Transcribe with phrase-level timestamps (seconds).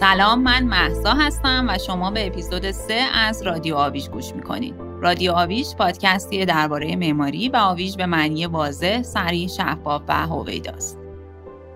[0.00, 4.74] سلام من محسا هستم و شما به اپیزود 3 از رادیو آویش گوش می‌کنید.
[5.00, 10.98] رادیو آویش پادکستی درباره معماری و آویش به معنی واضح، سریع، شفاف و هویداست.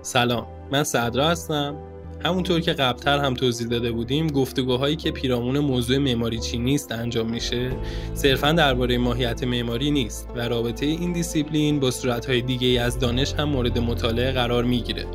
[0.02, 1.76] سلام من صدرا هستم
[2.24, 7.30] همونطور که قبلتر هم توضیح داده بودیم گفتگوهایی که پیرامون موضوع معماری چی نیست انجام
[7.30, 7.70] میشه
[8.14, 13.44] صرفا درباره ماهیت معماری نیست و رابطه این دیسیپلین با صورتهای دیگه از دانش هم
[13.44, 15.06] مورد مطالعه قرار می‌گیره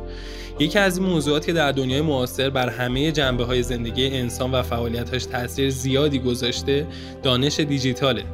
[0.60, 4.62] یکی از این موضوعات که در دنیای معاصر بر همه جنبه های زندگی انسان و
[4.62, 6.86] فعالیتاش تاثیر زیادی گذاشته
[7.22, 8.24] دانش دیجیتاله.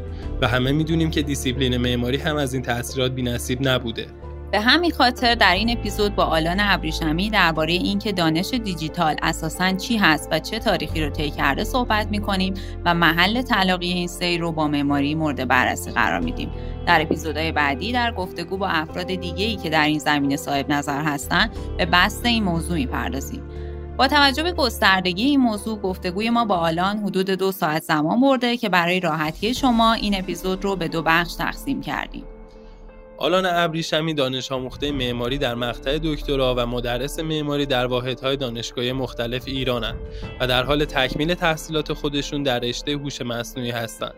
[0.40, 4.06] و همه می‌دونیم که دیسیپلین معماری هم از این تاثیرات بی‌نصیب نبوده.
[4.54, 9.96] به همین خاطر در این اپیزود با آلان ابریشمی درباره اینکه دانش دیجیتال اساساً چی
[9.96, 14.52] هست و چه تاریخی رو طی کرده صحبت می‌کنیم و محل تلاقی این سیر رو
[14.52, 16.50] با معماری مورد بررسی قرار میدیم.
[16.86, 21.02] در اپیزودهای بعدی در گفتگو با افراد دیگه ای که در این زمینه صاحب نظر
[21.02, 23.42] هستند به بست این موضوع می‌پردازیم.
[23.96, 28.56] با توجه به گستردگی این موضوع گفتگوی ما با آلان حدود دو ساعت زمان برده
[28.56, 32.24] که برای راحتی شما این اپیزود رو به دو بخش تقسیم کردیم.
[33.18, 39.42] آلان ابریشمی دانش آموخته معماری در مقطع دکترا و مدرس معماری در واحدهای دانشگاهی مختلف
[39.46, 39.98] ایرانند
[40.40, 44.14] و در حال تکمیل تحصیلات خودشون در رشته هوش مصنوعی هستند.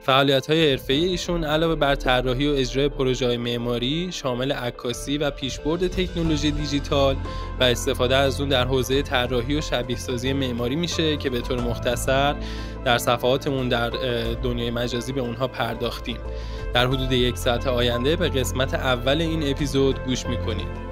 [0.00, 6.50] فعالیت‌های حرفه‌ای ایشون علاوه بر طراحی و اجرای پروژه‌های معماری شامل عکاسی و پیشبرد تکنولوژی
[6.50, 7.16] دیجیتال
[7.60, 12.34] و استفاده از اون در حوزه طراحی و شبیه‌سازی معماری میشه که به طور مختصر
[12.84, 13.90] در صفحاتمون در
[14.42, 16.18] دنیای مجازی به اونها پرداختیم.
[16.74, 20.89] در حدود یک ساعت آینده به قسمت اول این اپیزود گوش می‌کنید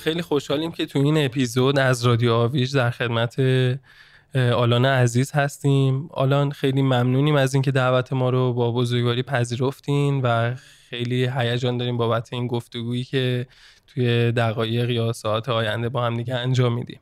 [0.00, 3.36] خیلی خوشحالیم که تو این اپیزود از رادیو آویش در خدمت
[4.34, 6.08] آلان عزیز هستیم.
[6.10, 10.54] آلان خیلی ممنونیم از اینکه دعوت ما رو با بزرگواری پذیرفتین و
[10.90, 13.46] خیلی هیجان داریم بابت این گفتگویی که
[13.86, 17.00] توی دقایق یا ساعت آینده با هم دیگه انجام میدیم.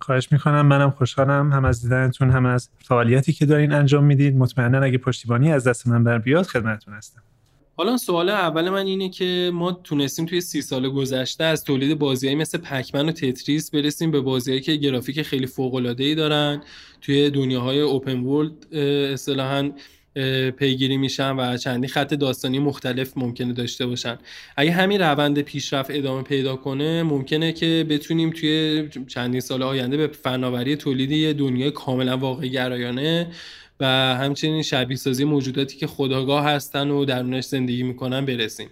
[0.00, 0.66] خواهش می‌کنم.
[0.66, 1.52] منم خوشحالم.
[1.52, 4.36] هم از دیدنتون هم از فعالیتی که دارین انجام می‌دید.
[4.36, 7.22] مطمئنا اگه پشتیبانی از دست من بر بیاد خدمتتون هستم.
[7.78, 12.38] حالا سوال اول من اینه که ما تونستیم توی سی سال گذشته از تولید بازیهایی
[12.38, 16.62] مثل پکمن و تتریس برسیم به بازیهایی که گرافیک خیلی فوق العاده ای دارن.
[17.00, 18.74] توی دنیاهای اوپن ورلد
[19.12, 19.70] اصطلاحا
[20.56, 24.18] پیگیری میشن و چندی خط داستانی مختلف ممکنه داشته باشن.
[24.56, 30.06] اگه همین روند پیشرفت ادامه پیدا کنه ممکنه که بتونیم توی چندین سال آینده به
[30.08, 33.30] فناوری تولید یه دنیای کاملا واقعی گرایانه
[33.80, 38.68] و همچنین شبیه سازی موجوداتی که خداگاه هستن و درونش زندگی می‌کنن برسیم.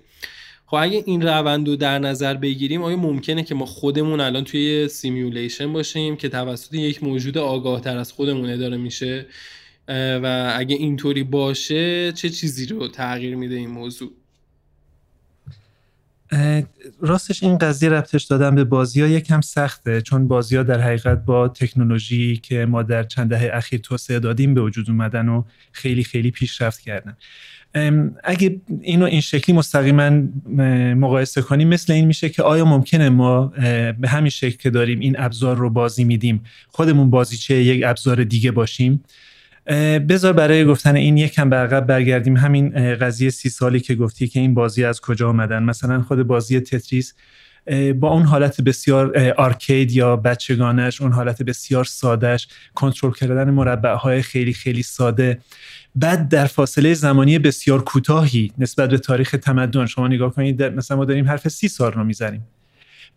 [0.67, 4.89] خب اگه این روند رو در نظر بگیریم آیا ممکنه که ما خودمون الان توی
[4.89, 9.27] سیمیولیشن باشیم که توسط یک موجود آگاه تر از خودمون اداره میشه؟
[9.89, 14.11] و اگه اینطوری باشه چه چیزی رو تغییر میده این موضوع؟
[17.01, 21.25] راستش این قضیه ربطش دادن به بازی ها یکم سخته چون بازی ها در حقیقت
[21.25, 25.43] با تکنولوژی که ما در چند دهه اخیر توسعه دادیم به وجود اومدن و
[25.73, 27.17] خیلی خیلی پیشرفت کردن.
[28.25, 30.11] اگه اینو این شکلی مستقیما
[30.95, 33.47] مقایسه کنیم مثل این میشه که آیا ممکنه ما
[34.01, 38.51] به همین شکل که داریم این ابزار رو بازی میدیم خودمون بازیچه یک ابزار دیگه
[38.51, 39.05] باشیم؟
[40.09, 42.37] بذار برای گفتن این یکم به عقب برگردیم.
[42.37, 45.63] همین قضیه سی سالی که گفتی که این بازی از کجا آمدن.
[45.63, 47.15] مثلا خود بازی تتریس
[47.95, 54.23] با اون حالت بسیار آرکید یا بچگانش اون حالت بسیار سادهش کنترل کردن مربع های
[54.23, 55.39] خیلی خیلی ساده.
[55.95, 61.05] بعد در فاصله زمانی بسیار کوتاهی نسبت به تاریخ تمدن شما نگاه کنید مثلا ما
[61.05, 62.47] داریم حرف سی سال رو می‌زنیم.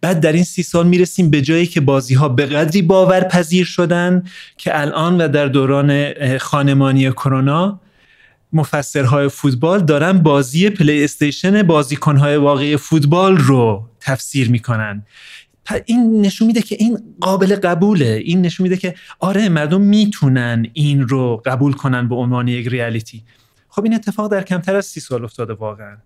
[0.02, 4.24] بعد در این سی سال می‌رسیم به جایی که بازی ها به قدری باورپذیر شدن
[4.58, 7.80] که الان و در دوران خانه‌مانی کرونا
[8.54, 15.06] مفسرهای فوتبال دارن بازی پلی استیشن بازیکنهای واقعی فوتبال رو تفسیر می‌کنن.
[15.86, 18.22] این نشون میده که این قابل قبوله.
[18.26, 23.24] این نشون میده که آره مردم می‌تونن این رو قبول کنن به عنوان یک ریالیتی.
[23.70, 25.98] خب این اتفاق در کمتر از سی سال افتاده واقعا.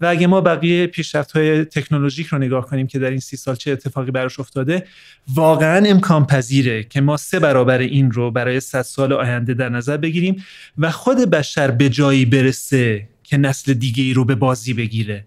[0.00, 3.54] و اگه ما بقیه پیشرفت های تکنولوژیک رو نگاه کنیم که در این سی سال
[3.54, 4.86] چه اتفاقی براش افتاده
[5.34, 9.96] واقعا امکان پذیره که ما سه برابر این رو برای صد سال آینده در نظر
[9.96, 10.44] بگیریم
[10.78, 15.26] و خود بشر به جایی برسه که نسل دیگه ای رو به بازی بگیره.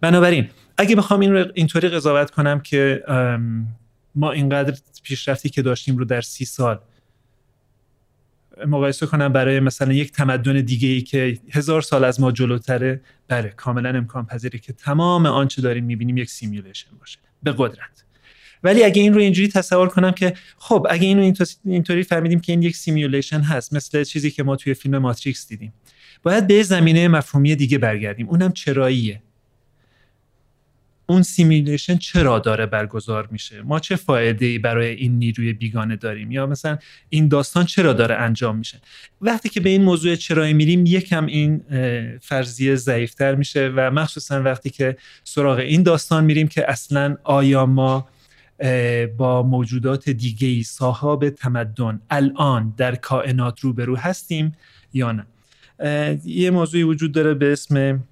[0.00, 0.48] بنابراین
[0.78, 3.02] اگه بخوام این رو اینطوری قضاوت کنم که
[4.14, 6.78] ما اینقدر پیشرفتی که داشتیم رو در سی سال
[8.66, 13.48] مقایسه کنم برای مثلا یک تمدن دیگه ای که هزار سال از ما جلوتره بله
[13.48, 18.04] کاملا امکان پذیره که تمام آنچه داریم می‌بینیم یک simulation باشه به قدرت.
[18.62, 21.32] ولی اگه این رو اینجوری تصور کنم که خب اگه اینو
[21.64, 25.72] اینطوری فهمیدیم که این یک simulation هست مثل چیزی که ما توی فیلم ماتریکس دیدیم
[26.22, 28.28] باید به زمینه مفهومی دیگه برگردیم.
[28.28, 29.22] اونم چراییه.
[31.06, 36.30] اون سیمیلیشن چرا داره برگزار میشه؟ ما چه فایده ای برای این نیروی بیگانه داریم؟
[36.30, 38.80] یا مثلا این داستان چرا داره انجام میشه؟
[39.20, 41.62] وقتی که به این موضوع چرایی میریم یکم این
[42.22, 48.08] فرضیه ضعیفتر میشه و مخصوصا وقتی که سراغ این داستان میریم که اصلا آیا ما
[49.16, 54.52] با موجودات دیگه ای صاحب تمدن الان در کائنات روبرو هستیم
[54.92, 55.26] یا نه؟
[56.24, 58.02] یه موضوعی وجود داره به اسم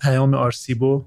[0.00, 1.04] پیام آرسیبو.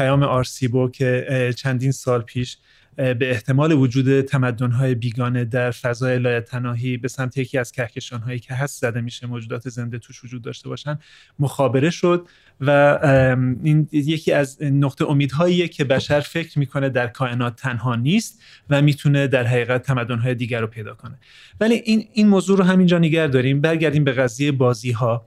[0.00, 2.56] پیام آرسیبو که چندین سال پیش
[2.96, 8.80] به احتمال وجود تمدن‌های بیگانه در فضای لایتناهی به سمت یکی از کهکشان‌هایی که هست
[8.80, 10.98] زده میشه موجودات زنده توش وجود داشته باشن
[11.38, 12.28] مخابره شد
[12.60, 12.70] و
[13.62, 19.26] این یکی از نقطه امیدهاییه که بشر فکر می‌کنه در کائنات تنها نیست و می‌تونه
[19.26, 21.18] در حقیقت تمدن‌های دیگر رو پیدا کنه.
[21.60, 23.60] ولی این این موضوع رو همینجا نگه داریم.
[23.60, 25.26] برگردیم به قضیه بازی ها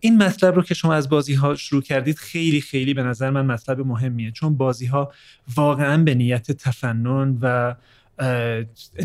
[0.00, 3.46] این مطلب رو که شما از بازی ها شروع کردید خیلی خیلی به نظر من
[3.46, 4.30] مطلب مهمیه.
[4.30, 5.12] چون بازی ها
[5.54, 7.74] واقعا به نیت تفنن و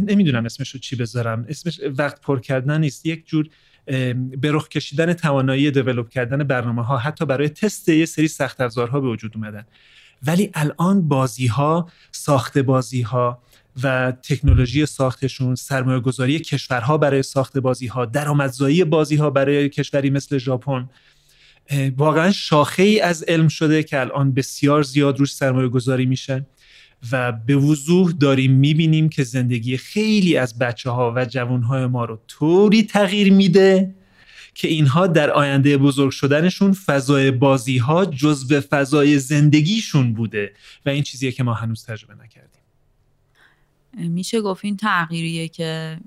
[0.01, 1.45] نمی‌دونم اسمش رو چی بذارم.
[1.49, 3.05] اسمش وقت پر کردن نیست.
[3.05, 3.49] یک جور
[4.37, 8.99] به رخ کشیدن توانایی دیولپ کردن برنامه ها حتی برای تست یه سری سخت افزارها
[8.99, 9.65] به وجود اومدن.
[10.27, 13.43] ولی الان بازی ها ساخت بازی ها
[13.83, 20.09] و تکنولوژی ساختشون سرمایه گذاری کشورها برای ساخت بازی ها درآمدزایی بازی ها برای کشوری
[20.09, 20.89] مثل ژاپن.
[21.97, 26.45] واقعا شاخه ای از علم شده که الان بسیار زیاد روش سرمایه گذاری میشه
[27.11, 32.05] و به وضوح داریم می‌بینیم که زندگی خیلی از بچه ها و جوان های ما
[32.05, 33.95] رو طوری تغییر میده
[34.53, 40.53] که اینها در آینده بزرگ شدنشون فضای بازی ها جزو فضای زندگیشون بوده
[40.85, 42.52] و این چیزیه که ما هنوز تجربه نکردیم.
[43.97, 45.97] میشه گفت این تغییریه که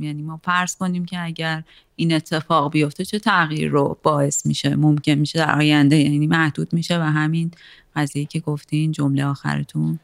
[0.00, 1.62] یعنی ما فرض کنیم که اگر
[1.96, 6.98] این اتفاق بیفته چه تغییر رو باعث میشه؟ ممکن میشه در آینده یعنی محدود میشه
[6.98, 7.50] و همین
[7.96, 9.98] قضیه که گفتین جمله آخرتون؟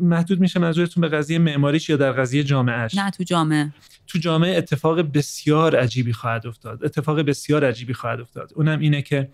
[0.00, 3.72] محدود میشه منظورتون به قضیه معماریش یا در قضیه جامعهش نه تو جامعه.
[4.06, 6.84] تو جامعه اتفاق بسیار عجیبی خواهد افتاد.
[6.84, 8.52] اتفاق بسیار عجیبی خواهد افتاد.
[8.54, 9.28] اونم اینه که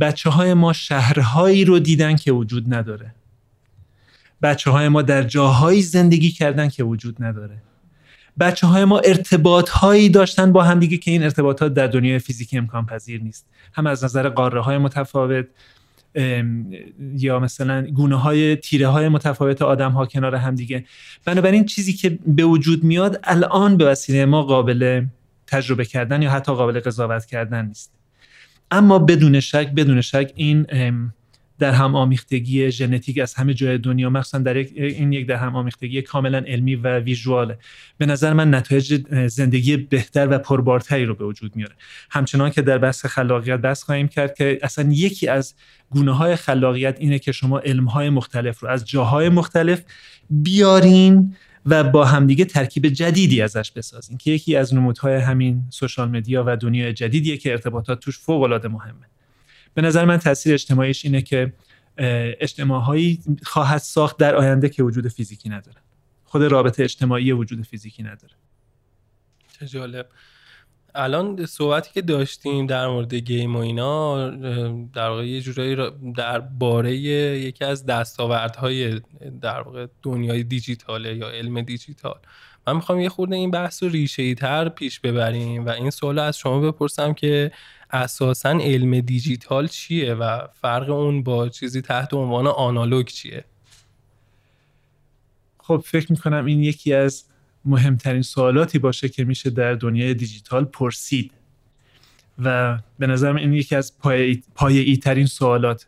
[0.00, 3.14] بچه های ما شهرهایی رو دیدن که وجود نداره.
[4.44, 7.62] بچه های ما در جاهایی زندگی کردن که وجود نداره.
[8.40, 12.86] بچه های ما ارتباط هایی داشتن با همدیگه که این ارتباطات در دنیای فیزیکی امکان
[12.86, 13.46] پذیر نیست.
[13.72, 15.46] هم از نظر قاره های متفاوت
[17.16, 20.84] یا مثلا گونه های تیره های متفاوت آدم ها کنار همدیگه
[21.24, 25.04] بنابراین چیزی که به وجود میاد الان به وسیله ما قابل
[25.46, 27.92] تجربه کردن یا حتی قابل قضاوت کردن نیست.
[28.70, 30.66] اما بدون شک بدون شک این
[31.58, 36.02] در هم آمیختگی ژنتیک از همه جای دنیا مخصوصا در این یک در هم آمیختگی
[36.02, 37.58] کاملا علمی و ویژواله.
[37.98, 41.74] به نظر من نتایج زندگی بهتر و پربارتری رو به وجود میاره.
[42.10, 45.54] همچنان که در بحث خلاقیت بحث خواهیم کرد که اصلا یکی از
[45.90, 49.82] گونه های خلاقیت اینه که شما علم های مختلف رو از جاهای مختلف
[50.30, 51.34] بیارین
[51.66, 56.56] و با همدیگه ترکیب جدیدی ازش بسازین که یکی از نمودهای همین سوشال مدیا و
[56.56, 59.13] دنیای جدیدیه که ارتباطات توش فوق العاده مهمه.
[59.74, 61.52] به نظر من تاثیر اجتماعیش اینه که
[62.40, 65.76] اجتماعهایی خواهد ساخت در آینده که وجود فیزیکی نداره.
[66.24, 68.34] خود رابطه اجتماعی وجود فیزیکی نداره.
[69.60, 70.06] چه جالب.
[70.94, 74.30] الان صحبتی که داشتیم در مورد گیم و اینا
[74.84, 75.76] در واقع یه جورایی
[76.16, 79.00] در باره یکی از دستاوردهای
[79.40, 82.18] در واقع دنیای دیجیتاله یا علم دیجیتال.
[82.66, 86.38] من می‌خوام یه خورده این بحث رو ریشه تر پیش ببریم و این سوال از
[86.38, 87.52] شما بپرسم که
[87.94, 93.44] اساسا علم دیجیتال چیه و فرق اون با چیزی تحت عنوان آنالوگ چیه؟
[95.58, 97.24] خب فکر می‌کنم این یکی از
[97.64, 101.32] مهمترین سوالاتی باشه که میشه در دنیای دیجیتال پرسید.
[102.38, 103.92] و به نظرم این یکی از
[104.54, 105.86] پایه ترین سوالات.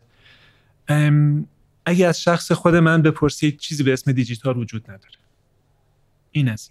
[1.85, 5.15] اگه از شخص خود من بپرسید چیزی به اسم دیجیتال وجود نداره.
[6.31, 6.69] این از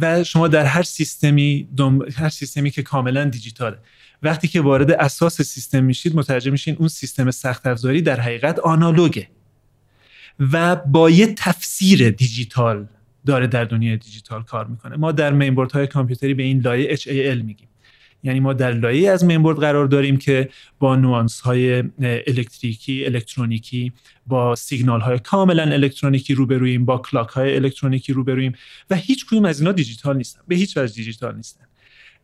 [0.00, 1.68] و شما در هر سیستمی
[2.16, 3.78] هر سیستمی که کاملا دیجیتاله.
[4.22, 9.28] وقتی که وارد اساس سیستم میشید متوجه میشین اون سیستم سخت افزاری در حقیقت آنالوگه.
[10.52, 12.86] و با یه تفسیر دیجیتال
[13.26, 14.96] داره در دنیای دیجیتال کار می‌کنه.
[14.96, 17.68] ما در مینبورد های کامپیوتری به این لایه HAL میگیم.
[18.24, 23.92] یعنی ما در لایه از mainboard قرار داریم که با نوسان های الکتریکی الکترونیکی
[24.26, 28.52] با سیگنال های کاملا الکترونیکی روبرویم با clock های الکترونیکی روبرویم
[28.90, 31.64] و هیچ کدوم از اینا دیجیتال نیستن به هیچ وجه دیجیتال نیستن.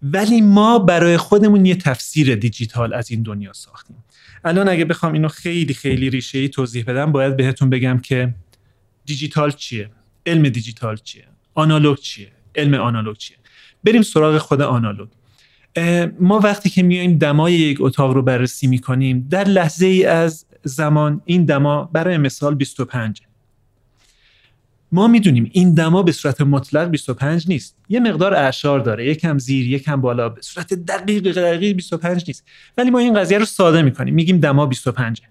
[0.03, 3.97] ولی ما برای خودمون یه تفسیر دیجیتال از این دنیا ساختیم.
[4.45, 8.35] الان اگه بخوام اینو خیلی خیلی ریشه ای توضیح بدم باید بهتون بگم که
[9.07, 9.91] دیجیتال چیه؟
[10.27, 13.37] علم دیجیتال چیه؟ آنالوگ چیه؟ علم آنالوگ چیه؟
[13.85, 15.09] بریم سراغ خود آنالوگ.
[16.21, 21.21] ما وقتی که میایم دمای یک اتاق رو بررسی می‌کنیم در لحظه ای از زمان
[21.25, 23.23] این دما برای مثال 25
[24.93, 27.77] ما می‌دونیم این دما به صورت مطلق 25 نیست.
[27.89, 32.45] یه مقدار اعشار داره یکم زیر یکم بالا به صورت دقیق دقیق 25 نیست.
[32.77, 35.23] ولی ما این قضیه رو ساده می‌کنیم میگیم دما 25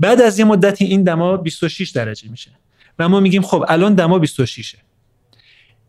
[0.00, 2.50] بعد از یه مدتی این دما 26 درجه میشه.
[2.98, 4.76] و ما میگیم خب الان دما 26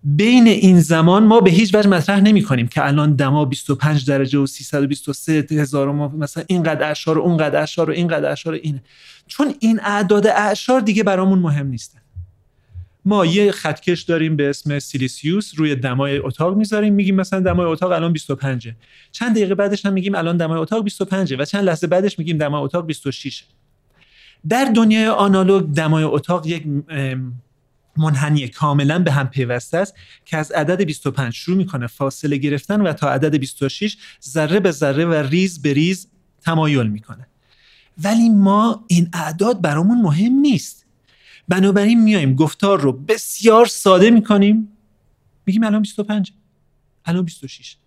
[0.07, 4.39] بین این زمان ما به هیچ وجه مطرح نمی کنیم که الان دما 25 درجه
[4.39, 8.83] و 323 هزار ما مثلا اینقدر اعشار و اونقدر اعشار و اینقدر اعشار اینه.
[9.27, 11.99] چون این اعداد اعشار دیگه برامون مهم نیستن.
[13.05, 17.91] ما یه خطکش داریم به اسم سیلیسیوس روی دمای اتاق می‌ذاریم میگیم مثلا دمای اتاق
[17.91, 18.69] الان 25
[19.11, 22.61] چند دقیقه بعدش هم میگیم الان دمای اتاق 25 و چند لحظه بعدش میگیم دمای
[22.61, 23.43] اتاق 26
[24.49, 26.63] در دنیای آنالوگ دمای اتاق یک
[27.97, 29.93] منحنی کاملا به هم پیوسته است
[30.25, 35.05] که از عدد 25 شروع می‌کنه فاصله گرفتن و تا عدد 26 ذره به ذره
[35.05, 36.07] و ریز به ریز
[36.41, 37.27] تمایل می‌کنه.
[38.03, 40.85] ولی ما این اعداد برامون مهم نیست.
[41.47, 44.67] بنابراین میایم گفتار رو بسیار ساده می‌کنیم.
[45.45, 46.33] میگیم الان 25
[47.05, 47.77] الان 26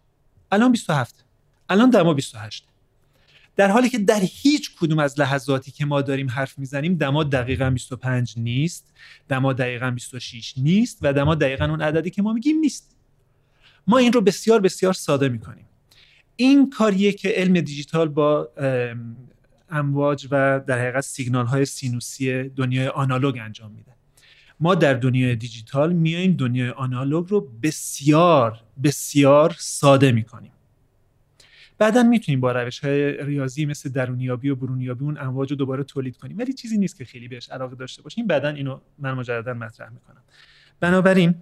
[0.53, 1.25] الان 27
[1.69, 2.65] الان دما 28
[3.59, 7.71] در حالی که در هیچ کدوم از لحظاتی که ما داریم حرف می‌زنیم دما دقیقا
[7.71, 8.95] 25 نیست
[9.29, 12.97] دما دقیقا 26 نیست و دما دقیقا اون عددی که ما میگیم نیست.
[13.87, 15.65] ما این رو بسیار بسیار ساده می‌کنیم.
[16.37, 18.49] این کاریه که علم دیجیتال با
[19.71, 23.93] امواج و در حقیقت سیگنال های سینوسی دنیای آنالوگ انجام میده.
[24.61, 30.53] ما در دنیای دیجیتال میایم دنیای آنالوگ رو بسیار بسیار ساده می‌کنیم.
[31.79, 36.17] بعدا می‌تونیم با روش های ریاضی مثل درونیابی و برونیابی اون امواج رو دوباره تولید
[36.17, 36.39] کنیم.
[36.39, 38.27] ولی چیزی نیست که خیلی بهش علاقه داشته باشیم.
[38.27, 40.23] بعدا اینو من مجددا مطرح می‌کنم.
[40.81, 41.35] بنابراین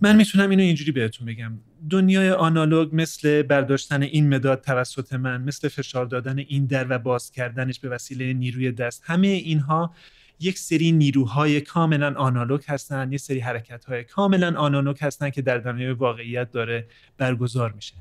[0.00, 1.52] من می‌تونم اینو اینجوری بهتون بگم.
[1.90, 7.30] دنیای آنالوگ مثل برداشتن این مداد توسط من مثل فشار دادن این در و باز
[7.30, 9.94] کردنش به وسیله نیروی دست همه اینها
[10.40, 15.58] یک سری نیروهای کاملا آنالوگ هستن یک سری حرکت های کاملا آنالوگ هستن که در
[15.58, 16.86] دنیای واقعیت داره
[17.18, 17.94] برگزار میشه.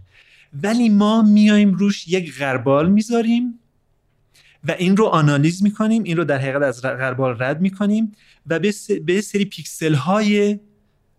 [0.63, 3.59] ولی ما میایم روش یک غربال می‌ذاریم
[4.63, 8.12] و این رو آنالیز می‌کنیم این رو در حقیقت از غربال رد می‌کنیم
[8.47, 8.59] و
[9.05, 10.59] به سری پیکسل های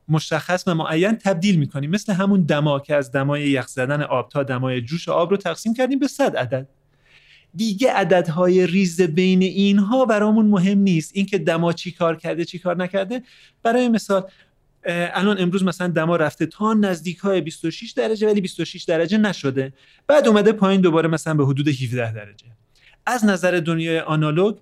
[0.08, 1.90] مشخص و معین تبدیل می‌کنیم.
[1.90, 5.74] مثل همون دما که از دمای یخ زدن آب تا دمای جوش آب رو تقسیم
[5.74, 6.68] کردیم به صد عدد.
[7.54, 11.10] دیگه عددهای ریز بین اینها برامون مهم نیست.
[11.14, 13.22] اینکه دما چی کار کرده چی کار نکرده.
[13.62, 14.30] برای مثال
[14.88, 19.72] الان امروز مثلا دما رفته تا نزدیک های 26 درجه ولی 26 درجه نشده.
[20.06, 22.46] بعد اومده پایین دوباره مثلا به حدود 17 درجه.
[23.06, 24.56] از نظر دنیای آنالوگ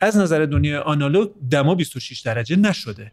[0.00, 3.12] از نظر دنیای آنالوگ دما 26 درجه نشده.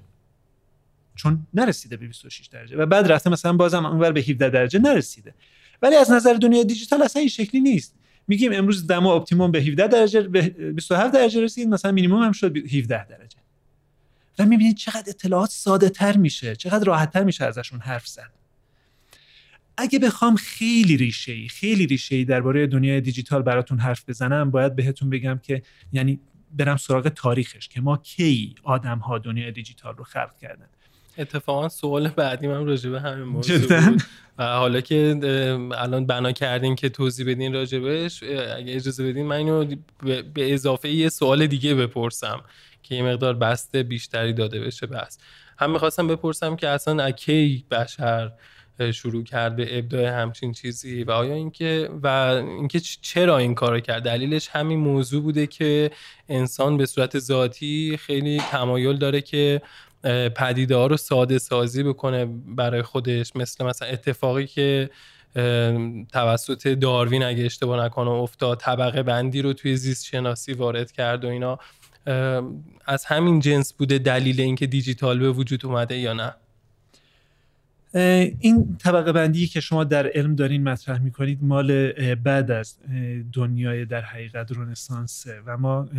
[1.15, 2.77] چون نرسیده به 26 درجه.
[2.77, 5.33] و بعد رفته مثلا بازم اونور به 17 درجه نرسیده.
[5.81, 7.95] ولی از نظر دنیای دیجیتال اصلا این شکلی نیست.
[8.27, 12.57] میگیم امروز دما optimum به 17 درجه به 27 درجه رسید مثلا مینیمم هم شد
[12.57, 13.37] 17 درجه.
[14.39, 18.31] و می‌بینید چقدر اطلاعات ساده تر میشه چقدر راحت تر میشه ازشون حرف زد.
[19.77, 24.75] اگه بخوام خیلی ریشه ای خیلی ریشه ای درباره دنیای دیجیتال براتون حرف بزنم باید
[24.75, 25.61] بهتون بگم که
[25.93, 26.19] یعنی
[26.57, 30.67] برم سراغ تاریخش که ما کی آدم ها دنیای دیجیتال رو خلق کردن.
[31.17, 34.01] اتفاقا سوال بعدی من راجع به همین موضوع بود.
[34.37, 35.19] و حالا که
[35.77, 39.75] الان بنا کردین که توضیح بدین راجبش اگه اجازه بدین من اینو
[40.33, 42.43] به اضافه یه سوال دیگه بپرسم.
[42.83, 45.17] که یه مقدار بسته بیشتری داده بشه بس.
[45.57, 48.31] هم می‌خواستم بپرسم که اصلا اکی بشر
[48.93, 54.03] شروع کرد به ابداع همچین چیزی و آیا اینکه و اینکه چرا این کار کرد؟
[54.03, 55.91] دلیلش همین موضوع بوده که
[56.29, 59.61] انسان به صورت ذاتی خیلی تمایل داره که
[60.35, 63.35] پدیده ها رو ساده سازی بکنه برای خودش.
[63.35, 64.89] مثل مثلا اتفاقی که
[66.13, 71.27] توسط داروین اگه اشتباه نکنه افتاد طبقه بندی رو توی زیست شناسی وارد کرد و
[71.27, 71.59] اینا.
[72.85, 76.33] از همین جنس بوده دلیل اینکه دیجیتال به وجود اومده یا نه؟
[78.39, 82.77] این طبقه بندی که شما در علم دارین مطرح می‌کنید مال بعد از
[83.33, 85.89] دنیای در حقیقت رونسانس و ما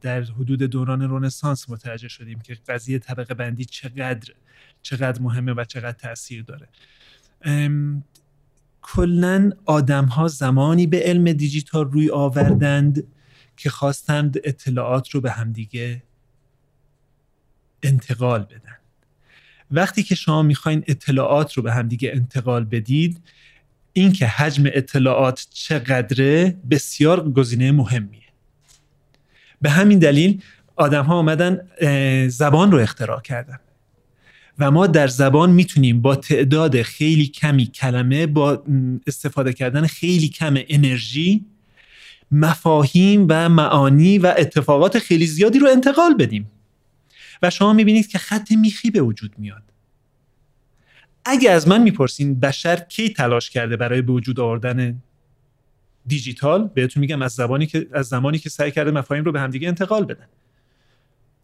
[0.00, 4.32] در حدود دوران رونسانس متوجه شدیم که قضیه طبقه بندی چقدر
[4.82, 6.68] چقدر مهمه و چقدر تاثیر داره.
[8.82, 13.04] کلا آدم ها زمانی به علم دیجیتال روی آوردند
[13.58, 16.02] که خواستند اطلاعات رو به همدیگه
[17.82, 18.76] انتقال بدن.
[19.70, 23.20] وقتی که شما می‌خواین اطلاعات رو به همدیگه انتقال بدید
[23.92, 28.22] اینکه حجم اطلاعات چقدره بسیار گزینه مهمیه.
[29.62, 30.42] به همین دلیل
[30.76, 31.68] آدم ها آمدن
[32.28, 33.60] زبان رو اختراع کردن.
[34.58, 38.64] و ما در زبان می‌تونیم با تعداد خیلی کمی کلمه با
[39.06, 41.44] استفاده کردن خیلی کم انرژی
[42.30, 46.50] مفاهیم و معانی و اتفاقات خیلی زیادی رو انتقال بدیم.
[47.42, 49.62] و شما می‌بینید که خط میخی به وجود میاد.
[51.24, 55.02] اگه از من می‌پرسین بشر کی تلاش کرده برای به وجود آوردن
[56.06, 59.68] دیجیتال بهتون میگم از زبانی که از زمانی که سعی کرده مفاهیم رو به همدیگه
[59.68, 60.26] انتقال بدن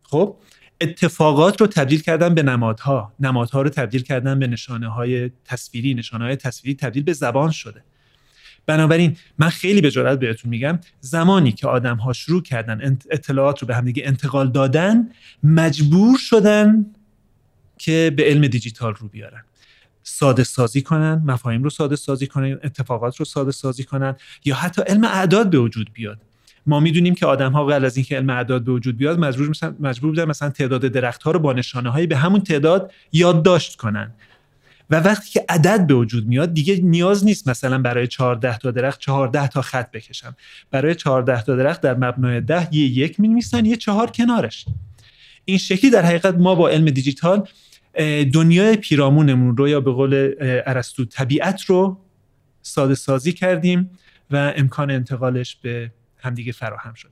[0.02, 0.36] خب
[0.80, 3.12] اتفاقات رو تبدیل کردن به نمادها.
[3.20, 5.94] نمادها رو تبدیل کردن به نشانه های تصویری.
[5.94, 7.84] نشانه های تصویری تبدیل به زبان شده.
[8.66, 13.68] بنابراین من خیلی به جرات بهتون میگم زمانی که آدم ها شروع کردن اطلاعات رو
[13.68, 15.10] به همدیگه انتقال دادن
[15.42, 16.86] مجبور شدن
[17.78, 19.42] که به علم دیجیتال رو بیارن.
[20.02, 24.82] ساده سازی کنن مفاهیم رو ساده سازی کنن اتفاقات رو ساده سازی کنن یا حتی
[24.82, 26.18] علم اعداد به وجود بیاد.
[26.66, 29.74] ما می‌دونیم که آدم ها قبل از اینکه علم اعداد به وجود بیاد مجبور مثلا
[29.80, 34.10] مجبور بودن مثلا تعداد درخت ها رو با نشانه هایی به همون تعداد یادداشت کنن.
[34.90, 39.00] و وقتی که عدد به وجود میاد دیگه نیاز نیست مثلا برای 14 تا درخت
[39.00, 40.36] 14 تا خط بکشم.
[40.70, 44.64] برای 14 تا درخت در مبنای 10 یه یک می یه چهار کنارش.
[45.44, 47.48] این شکلی در حقیقت ما با علم دیجیتال
[48.32, 52.00] دنیای پیرامونمون رو یا به قول ارسطو طبیعت رو
[52.62, 53.90] ساده سازی کردیم
[54.30, 57.10] و امکان انتقالش به همدیگه فراهم شد.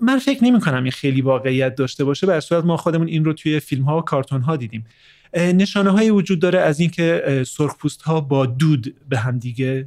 [0.00, 2.26] من فکر نمی کنم این خیلی واقعیت داشته باشه.
[2.26, 4.86] بر صورت ما خودمون این رو توی فیلم ها و کارتون ها دیدیم.
[5.34, 9.86] نشانه های وجود داره از اینکه سرخپوست ها با دود به همدیگه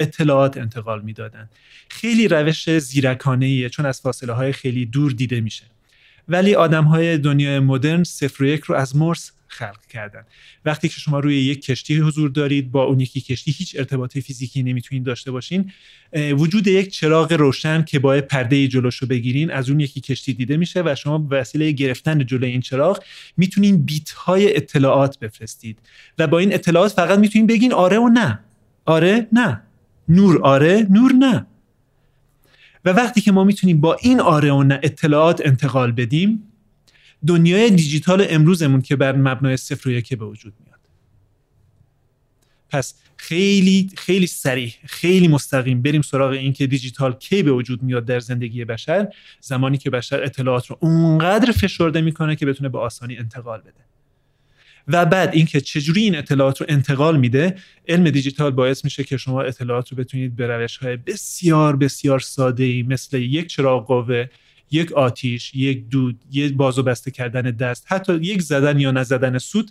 [0.00, 1.48] اطلاعات انتقال می‌دادن.
[1.88, 5.64] خیلی روش زیرکانه ایه چون از فاصله های خیلی دور دیده میشه.
[6.28, 10.24] ولی آدم های دنیای مدرن صفر و یک رو از مرس خلق کردن.
[10.64, 14.62] وقتی که شما روی یک کشتی حضور دارید با اون یکی کشتی هیچ ارتباط فیزیکی
[14.62, 15.72] نمی‌تونید داشته باشین
[16.12, 20.56] وجود یک چراغ روشن که با پرده جلوش رو بگیرین از اون یکی کشتی دیده
[20.56, 23.02] میشه و شما به وسیله گرفتن جلوی این چراغ
[23.36, 25.78] می‌تونین بیت های اطلاعات بفرستید.
[26.18, 28.38] و با این اطلاعات فقط می‌تونین بگین آره و نه.
[28.84, 29.62] آره نه.
[30.08, 31.46] نور آره نور نه.
[32.84, 36.42] و وقتی که ما می‌تونیم با این آره و نه اطلاعات انتقال بدیم
[37.26, 40.80] دنیای دیجیتال امروزمون که بر مبنای صفر و یکه به وجود میاد.
[42.70, 48.04] پس خیلی خیلی سریع خیلی مستقیم بریم سراغ این که دیجیتال کی به وجود میاد
[48.04, 49.08] در زندگی بشر
[49.40, 53.84] زمانی که بشر اطلاعات رو اونقدر فشرده می‌کنه که بتونه به آسانی انتقال بده.
[54.88, 57.56] و بعد اینکه چجوری این اطلاعات رو انتقال میده
[57.88, 62.64] علم دیجیتال باعث میشه که شما اطلاعات رو بتونید به روش های بسیار بسیار ساده
[62.64, 64.26] ای مثل یک چراغ قوه
[64.74, 69.70] یک آتیش یک دود یک بازو بسته کردن دست حتی یک زدن یا نزدن سود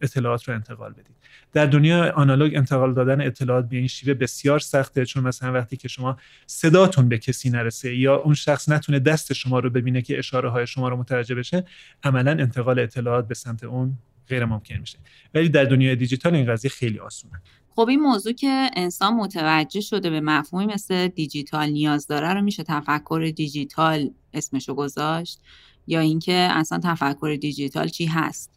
[0.00, 1.16] اطلاعات رو انتقال بدید.
[1.52, 5.88] در دنیا آنالوگ انتقال دادن اطلاعات به این شیوه بسیار سخته چون مثلا وقتی که
[5.88, 10.50] شما صداتون به کسی نرسه یا اون شخص نتونه دست شما رو ببینه که اشاره
[10.50, 11.64] های شما رو متوجه بشه
[12.02, 14.98] عملا انتقال اطلاعات به سمت اون غیر ممکن میشه.
[15.34, 17.42] ولی در دنیای دیجیتال این قضیه خیلی آسونه.
[17.76, 22.62] خب این موضوع که انسان متوجه شده به مفهومی مثل دیجیتال نیاز داره رو میشه
[22.62, 25.40] تفکر دیجیتال اسمشو گذاشت؟
[25.86, 28.50] یا اینکه اصلا تفکر دیجیتال چی هست؟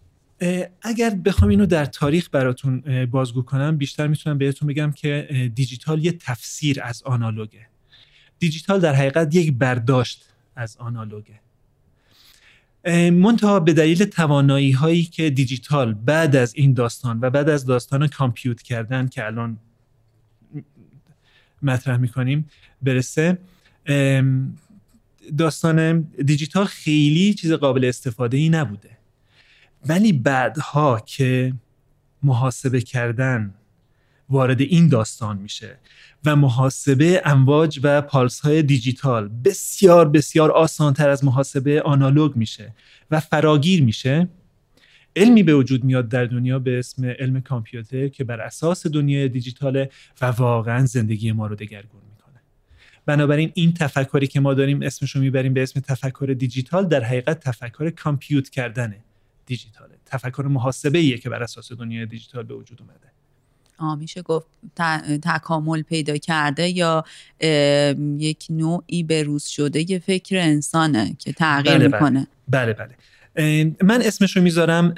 [0.81, 6.11] اگر بخوام اینو در تاریخ براتون بازگو کنم بیشتر می‌تونم بهتون بگم که دیجیتال یه
[6.11, 7.67] تفسیر از آنالوگه.
[8.39, 10.25] دیجیتال در حقیقت یک برداشت
[10.55, 11.39] از آنالوگه.
[12.95, 18.07] منتها به دلیل توانایی هایی که دیجیتال بعد از این داستان و بعد از داستان
[18.07, 19.57] کامپیوت کردن که الان
[21.61, 22.49] مطرح می‌کنیم
[22.81, 23.37] برسه
[25.37, 28.89] داستان دیجیتال خیلی چیز قابل استفاده ای نبوده.
[29.85, 31.53] ولی بعدها که
[32.23, 33.53] محاسبه کردن
[34.29, 35.77] وارد این داستان میشه
[36.25, 42.73] و محاسبه امواج و پالس های دیجیتال بسیار بسیار آسان تر از محاسبه آنالوگ میشه
[43.11, 44.27] و فراگیر میشه.
[45.15, 49.89] علمی به وجود میاد در دنیا به اسم علم کامپیوتر که بر اساس دنیای دیجیتاله
[50.21, 52.41] و واقعا زندگی ما رو دگرگون می‌کنه.
[53.05, 57.39] بنابراین این تفکری که ما داریم اسمش رو می‌بریم به اسم تفکر دیجیتال در حقیقت
[57.39, 58.97] تفکر کامپیوت کردنه
[59.45, 59.95] دیجیتاله.
[60.05, 63.16] تفکر محاسبه ایه که بر اساس دنیای دیجیتال به وجود اومده.
[63.99, 64.47] میشه گفت
[65.23, 67.03] تکامل پیدا کرده یا
[68.17, 72.27] یک نوعی بروز شده یه فکر انسانه که تغییر بله می‌کنه.
[72.47, 72.95] بله بله,
[73.83, 74.95] من اسمش رو می‌ذارم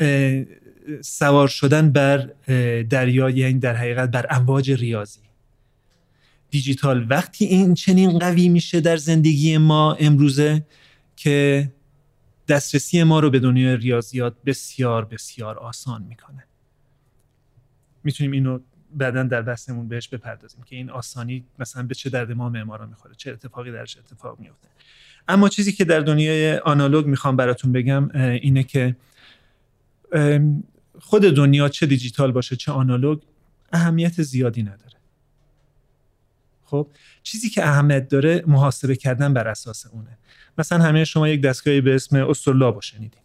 [1.02, 2.18] سوار شدن بر
[2.90, 5.20] دریا یعنی در حقیقت بر امواج ریاضی.
[6.50, 10.66] دیجیتال وقتی این چنین قوی میشه در زندگی ما امروزه
[11.16, 11.70] که
[12.48, 16.44] دسترسی ما رو به دنیای ریاضیات بسیار بسیار آسان می‌کنه.
[18.04, 18.60] می‌تونیم اینو
[18.94, 23.16] بعدا در بحثمون بهش بپردازیم که این آسانی مثلا به چه درد ما معمارا می‌خوره
[23.16, 24.68] چه اتفاقی درش اتفاق میفته
[25.28, 28.96] اما چیزی که در دنیای آنالوگ می‌خوام براتون بگم اینه که
[31.00, 33.22] خود دنیا چه دیجیتال باشه چه آنالوگ
[33.74, 34.98] اهمیت زیادی نداره.
[36.66, 36.88] خب
[37.24, 40.18] چیزی که اهمیت داره محاسبه کردن بر اساس اونه.
[40.58, 43.22] مثلا همه شما یک دستگاهی به اسم استرلاب شنیدین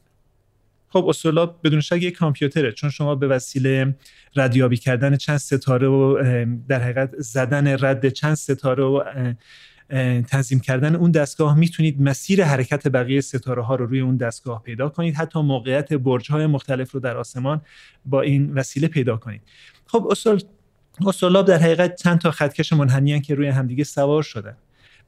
[0.95, 3.97] خب استرلاب بدون شک یک کامپیوتره چون شما به وسیله
[4.37, 6.23] ردیابی کردن چند ستاره و
[6.69, 9.03] در حقیقت زدن رد چند ستاره و
[10.23, 14.89] تنظیم کردن اون دستگاه می‌تونید مسیر حرکت بقیه ستاره ها رو روی اون دستگاه پیدا
[14.89, 15.15] کنید.
[15.15, 17.61] حتی موقعیت برج های مختلف رو در آسمان
[18.05, 19.43] با این وسیله پیدا کنید.
[19.87, 20.13] خب
[21.07, 24.57] استرلاب در حقیقت چند تا خطکش منحنی که روی همدیگه سوار شدن.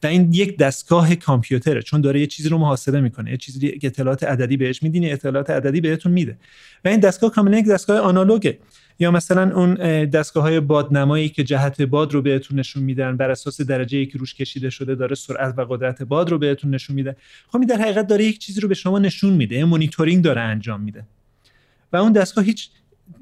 [0.03, 4.25] و این یک دستگاه کامپیوتره چون داره یه چیزی رو محاسبه می‌کنه یه چیزی اطلاعات
[4.25, 6.39] عددی بهش میدین اطلاعات عددی بهتون میده.
[6.85, 8.59] و این دستگاه کاملا یک دستگاه آنالوگه.
[8.99, 13.61] یا مثلا اون دستگاه های بادنمایی که جهت باد رو بهتون نشون میدن بر اساس
[13.61, 17.17] درجه که روش کشیده شده داره سرعت و قدرت باد رو بهتون نشون میده.
[17.49, 20.81] خب این در حقیقت داره یک چیزی رو به شما نشون میده مونیتورینگ داره انجام
[20.81, 21.05] میده.
[21.93, 22.71] و اون دستگاه هیچ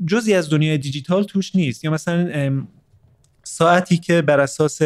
[0.06, 1.84] جزی از دنیای دیجیتال توش نیست.
[1.84, 2.66] یا مثلا
[3.42, 4.82] ساعتی که بر اساس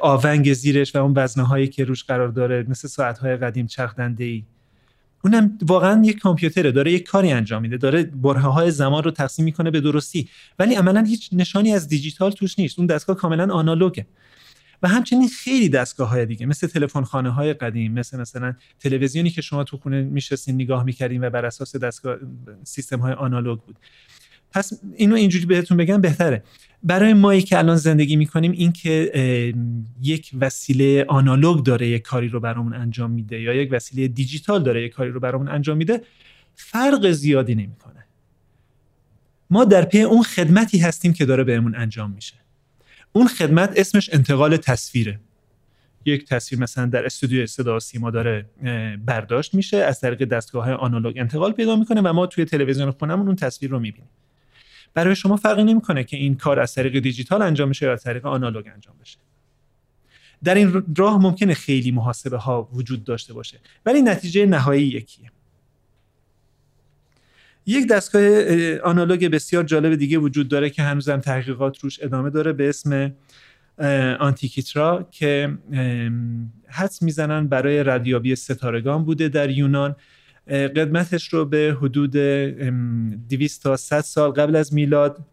[0.00, 4.24] آونگ زیرش و اون وزنه هایی که روش قرار داره مثل ساعت های قدیم چرخدنده
[4.24, 4.44] ای
[5.24, 9.44] اونم واقعا یک کامپیوتره داره یک کاری انجام میده داره بره های زمان رو تقسیم
[9.44, 10.28] می‌کنه به درستی.
[10.58, 14.06] ولی عملا هیچ نشانی از دیجیتال توش نیست اون دستگاه کاملا آنالوگه.
[14.82, 19.42] و همچنین خیلی دستگاه های دیگه مثل تلفن خانه های قدیم مثل مثلا تلویزیونی که
[19.42, 22.16] شما تو خونه میشستین نگاه می‌کردین و بر اساس دستگاه
[22.64, 23.76] سیستم های آنالوگ بود.
[24.52, 26.42] پس اینو اینجوری بهتون بگم بهتره.
[26.82, 29.12] برای مایی که الان زندگی می‌کنیم این که
[30.02, 34.82] یک وسیله آنالوگ داره یک کاری رو برامون انجام میده یا یک وسیله دیجیتال داره
[34.82, 36.00] یک کاری رو برامون انجام میده
[36.54, 38.04] فرق زیادی نمی‌کنه.
[39.50, 42.34] ما در پی اون خدمتی هستیم که داره بهمون انجام میشه.
[43.12, 45.20] اون خدمت اسمش انتقال تصویره.
[46.04, 48.46] یک تصویر مثلا در استودیو صدا سیما داره
[49.06, 53.36] برداشت میشه از طریق دستگاه آنالوگ انتقال پیدا می‌کنه و ما توی تلویزیون خونمون اون
[53.36, 54.08] تصویر رو می‌بینیم.
[54.94, 58.26] برای شما فرقی نمی‌کنه که این کار از طریق دیجیتال انجام بشه یا از طریق
[58.26, 59.18] آنالوگ انجام بشه.
[60.44, 65.30] در این راه ممکنه خیلی محاسبه ها وجود داشته باشه ولی نتیجه نهایی یکیه.
[67.66, 68.22] یک دستگاه
[68.78, 73.12] آنالوگ بسیار جالب دیگه وجود داره که هنوزم تحقیقات روش ادامه داره به اسم
[74.18, 75.58] آنتیکیترا که
[76.68, 79.96] حدس می‌زنن برای ردیابی ستارگان بوده در یونان.
[80.48, 85.24] قدمتش رو به حدود 200 تا 100 سال قبل از میلاد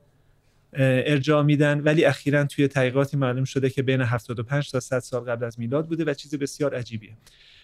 [0.74, 1.80] ارجاع میدن.
[1.80, 5.88] ولی اخیرا توی تحقیقاتی معلوم شده که بین 75 تا 100 سال قبل از میلاد
[5.88, 7.12] بوده و چیز بسیار عجیبیه.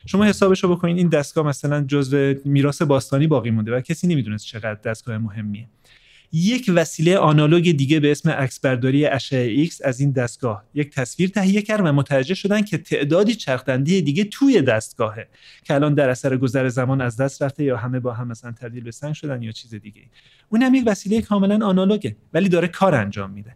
[0.06, 4.46] شما حسابش رو بکنین این دستگاه مثلا جزو میراث باستانی باقی مونده و کسی نمی‌دونست
[4.46, 5.68] چقدر دستگاه مهمیه.
[6.36, 10.64] یک وسیله آنالوگ دیگه به اسم عکسبرداری اشعه X از این دستگاه.
[10.74, 15.28] یک تصویر تهیه کرد و متوجه شدن که تعدادی چرخدنده دیگه توی دستگاهه
[15.64, 18.84] که الان در اثر گذر زمان از دست رفته یا همه با هم مثلا تبدیل
[18.84, 20.02] به سنگ شدن یا چیز دیگه
[20.50, 23.56] اون هم یک وسیله کاملا آنالوگه ولی داره کار انجام میده.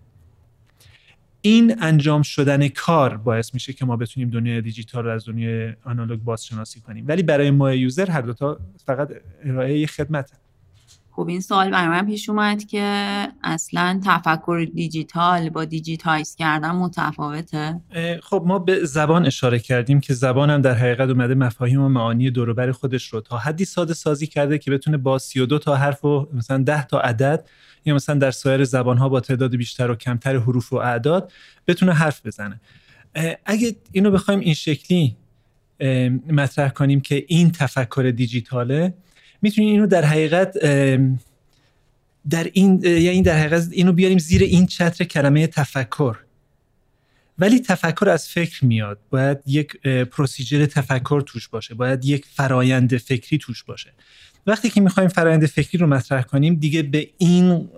[1.42, 6.20] این انجام شدن کار باعث میشه که ما بتونیم دنیای دیجیتال رو از دنیای آنالوگ
[6.20, 7.06] بازشناسی کنیم.
[7.08, 9.10] ولی برای ما یوزر هر دوتا فقط
[9.44, 10.34] ارائه خدمته.
[11.12, 12.82] خب این سوال برای من پیش اومد که
[13.44, 17.82] اصلا تفکر دیجیتال با دیجیتایز کردن متفاوته؟
[18.24, 22.32] خب ما به زبان اشاره کردیم که زبان هم در حقیقت اومده مفاهیم و معانی
[22.32, 26.28] دوروبر خودش رو تا حدی ساده سازی کرده که بتونه با 32 تا حرف و
[26.34, 27.50] مثلا 10 تا عدد
[27.86, 31.32] یا مثلا در سایر زبان ها با تعداد بیشتر و کمتر حروف و اعداد
[31.68, 32.62] بتونه حرف بزنه.
[33.46, 35.18] اگه اینو بخوایم این شکلی
[36.30, 38.94] مطرح کنیم که این تفکر دیجیتاله
[39.42, 40.58] می‌تونیم اینو در حقیقت
[42.30, 46.18] در این یعنی در حقیقت اینو بیاریم زیر این چتر کلمه تفکر.
[47.40, 49.00] ولی تفکر از فکر میاد.
[49.10, 51.76] باید یک پروسیجر تفکر توش باشه.
[51.76, 53.94] باید یک فرایند فکری توش باشه.
[54.48, 57.70] وقتی که می‌خوایم فرایند فکری رو مطرح کنیم دیگه به این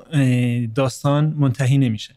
[0.75, 2.13] داستان منتهی نمیشه.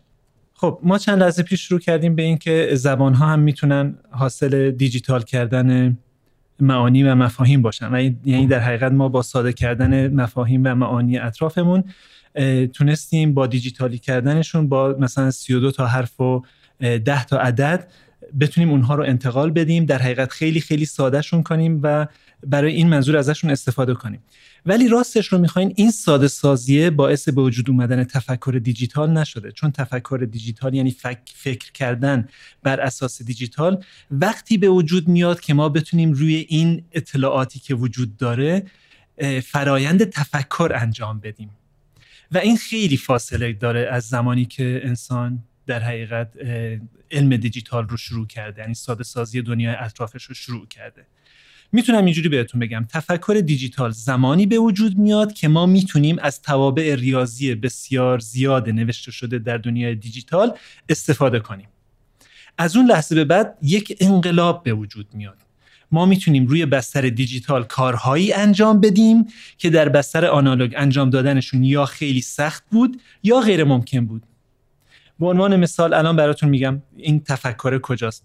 [0.55, 5.23] خب ما چند لحظه پیش شروع کردیم به اینکه زبان ها هم می‌تونن حاصل دیجیتال
[5.23, 5.99] کردن
[6.61, 7.95] معانی و مفاهیم باشن.
[7.95, 11.85] و یعنی در حقیقت ما با ساده کردن مفاهیم و معانی اطرافمون
[12.73, 16.43] تونستیم با دیجیتالی کردنشون با مثلا 32 تا حرف و
[16.81, 17.89] 10 تا عدد
[18.41, 22.07] بتونیم اونها رو انتقال بدیم در حقیقت خیلی خیلی سادهشون کنیم و
[22.47, 24.23] برای این منظور ازشون استفاده کنیم.
[24.67, 29.53] ولی راستش رو می‌خواین این ساده سازیه باعث به وجود اومدن تفکر دیجیتال نشده.
[29.53, 30.97] چون تفکر دیجیتال یعنی
[31.35, 32.29] فکر کردن
[32.63, 38.17] بر اساس دیجیتال وقتی به وجود میاد که ما بتونیم روی این اطلاعاتی که وجود
[38.17, 38.63] داره
[39.43, 41.51] فرایند تفکر انجام بدیم.
[42.33, 46.33] و این خیلی فاصله داره از زمانی که انسان در حقیقت
[47.11, 48.61] علم دیجیتال رو شروع کرده.
[48.63, 51.07] یعنی ساده سازی دنیای اطرافش رو شروع کرده.
[51.75, 52.87] می‌تونم اینجوری بهتون بگم.
[52.89, 59.11] تفکر دیجیتال زمانی به وجود میاد که ما می‌تونیم از توابع ریاضی بسیار زیاد نوشته
[59.11, 60.53] شده در دنیای دیجیتال
[60.89, 61.69] استفاده کنیم.
[62.59, 65.37] از اون لحظه به بعد یک انقلاب به وجود میاد.
[65.93, 69.27] ما می‌تونیم روی بستر دیجیتال کارهایی انجام بدیم
[69.59, 74.23] که در بستر آنالوگ انجام دادنشون یا خیلی سخت بود یا غیر ممکن بود.
[75.21, 78.25] به عنوان مثال الان براتون میگم این تفکر کجاست.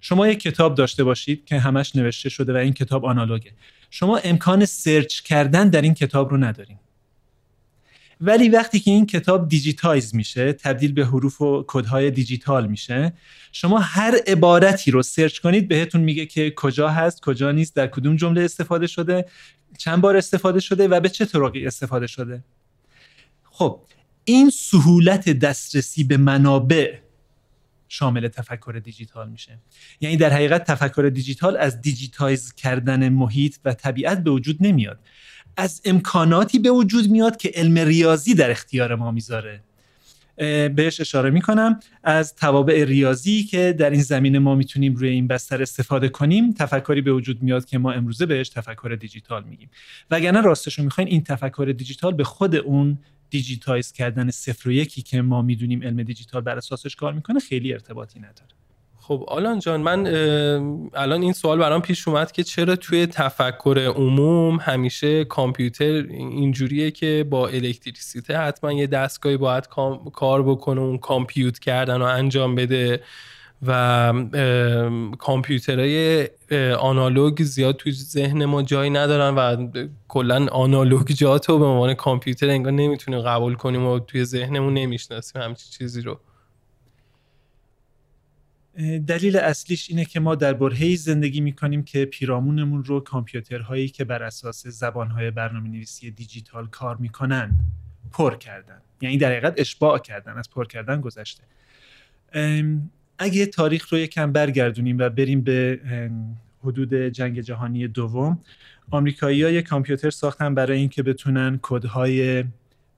[0.00, 3.52] شما یک کتاب داشته باشید که همش نوشته شده و این کتاب آنالوگه.
[3.90, 6.80] شما امکان سرچ کردن در این کتاب رو نداریم
[8.20, 13.12] ولی وقتی که این کتاب digitize میشه تبدیل به حروف و کدهای دیجیتال میشه
[13.52, 18.16] شما هر عبارتی رو search کنید بهتون میگه که کجا هست کجا نیست در کدوم
[18.16, 19.24] جمله استفاده شده
[19.78, 22.44] چند بار استفاده شده و به چه طرقی استفاده شده.
[23.50, 23.80] خب
[24.24, 26.94] این سهولت دسترسی به منابع
[27.88, 29.58] شامل تفکر دیجیتال میشه.
[30.00, 34.98] یعنی در حقیقت تفکر دیجیتال از digitize کردن محیط و طبیعت به وجود نمیاد.
[35.56, 39.60] از امکاناتی به وجود میاد که علم ریاضی در اختیار ما می‌ذاره.
[40.74, 41.80] بهش اشاره می‌کنم.
[42.04, 47.00] از توابع ریاضی که در این زمینه ما می‌تونیم روی این بستر استفاده کنیم تفکری
[47.00, 49.70] به وجود میاد که ما امروزه بهش تفکر دیجیتال میگیم.
[50.10, 52.98] وگرنه راستش رو می‌خواین این تفکر دیجیتال به خود اون
[53.30, 57.72] digitize کردن صفر و یکی که ما می‌دونیم علم دیجیتال بر اساسش کار می‌کنه خیلی
[57.72, 58.48] ارتباطی نداره.
[59.00, 60.06] خب آلان جان من
[60.94, 67.26] الان این سوال برام پیش اومد که چرا توی تفکر عموم همیشه کامپیوتر اینجوریه که
[67.30, 69.68] با الکتریسیته حتما یه دستگاهی باید
[70.12, 73.02] کار بکنه اون کامپیوت کردن و انجام بده؟
[73.66, 74.12] و
[75.18, 76.28] کامپیوترهای
[76.78, 79.68] آنالوگ زیاد توی ذهن ما جایی ندارن و
[80.08, 85.42] کلا آنالوگ جات رو به عنوان کامپیوتر انگار نمی‌تونیم قبول کنیم و توی ذهنمون نمی‌شناسیم
[85.42, 86.20] همچین چیزی رو.
[89.06, 94.22] دلیل اصلیش اینه که ما در برهی زندگی می‌کنیم که پیرامونمون رو کامپیوترهایی که بر
[94.22, 97.58] اساس زبانهای برنامه نویسی دیجیتال کار می‌کنن
[98.12, 98.80] پر کردن.
[99.00, 101.42] یعنی در حقیقت اشباع کردن از پر کردن گذشته.
[103.18, 105.80] اگه تاریخ رو یکم برگردونیم و بریم به
[106.64, 108.38] حدود جنگ جهانی دوم
[108.90, 112.44] آمریکایی ها یک کامپیوتر ساختن برای اینکه بتونن کدهای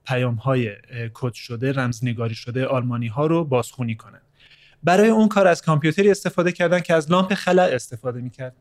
[0.07, 0.71] پیام های
[1.15, 4.21] کد شده رمزنگاری شده آلمانی ها رو بازخونی کنن.
[4.85, 8.57] برای اون کار از کامپیوتری استفاده کردن که از لامپ خلا استفاده می‌کرد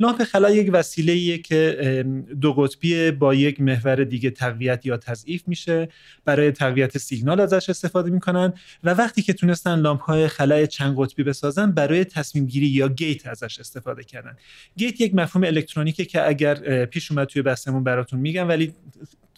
[0.00, 2.04] لامپ خلا یک وسیله که
[2.40, 5.88] دو قطبی با یک محور دیگه تقویت یا تضعیف میشه.
[6.24, 8.52] برای تقویت سیگنال ازش استفاده می‌کنن
[8.84, 13.26] و وقتی که تونستن لامپ های خلای چند قطبی بسازن برای تصمیم گیری یا gate
[13.26, 14.36] ازش استفاده کردن.
[14.76, 18.72] gate یک مفهوم الکترونیکه که اگر پیش اومد توی بحثمون براتون میگم ولی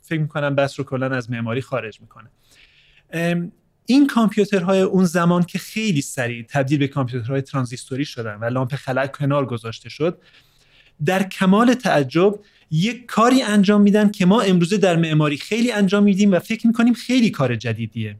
[0.02, 2.30] فکر می‌کنم بحث رو کلا از معماری خارج می‌کنه.
[3.86, 9.06] این کامپیوترهای اون زمان که خیلی سریع تبدیل به کامپیوترهای ترانزیستوری شدن و لامپ خلا
[9.06, 10.18] کنار گذاشته شد
[11.04, 12.34] در کمال تعجب
[12.70, 16.94] یک کاری انجام میدن که ما امروزه در معماری خیلی انجام میدیم و فکر می‌کنیم
[16.94, 18.16] خیلی کار جدیدیه.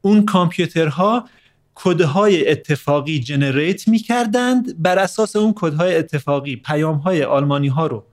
[0.00, 1.28] اون کامپیوترها
[1.74, 8.04] کدهای اتفاقی جنریت می‌کردند بر اساس اون کدهای اتفاقی پیام های آلمانی ها رو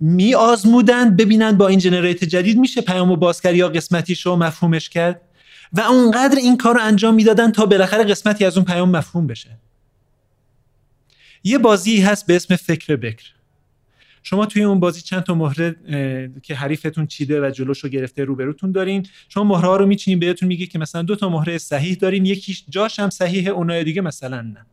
[0.00, 4.88] می آزمودند ببینند با این جنریت جدید میشه پیامو باز کرد یا قسمتیش رو مفهومش
[4.88, 5.20] کرد.
[5.72, 9.50] و اونقدر این کار رو انجام می‌دادن تا بالاخره قسمتی از اون پیام مفهوم بشه.
[11.44, 13.24] یه بازی هست به اسم فکر بکر.
[14.22, 15.76] شما توی اون بازی چند تا مهره
[16.42, 19.06] که حریفتون چیده و جلوش رو گرفته روبروتون دارین.
[19.28, 22.64] شما مهره ها رو میچینین بهتون میگه که مثلا دو تا مهره صحیح دارین یکیش
[22.68, 24.66] جاش هم صحیحه اونای دیگه مثلا نه.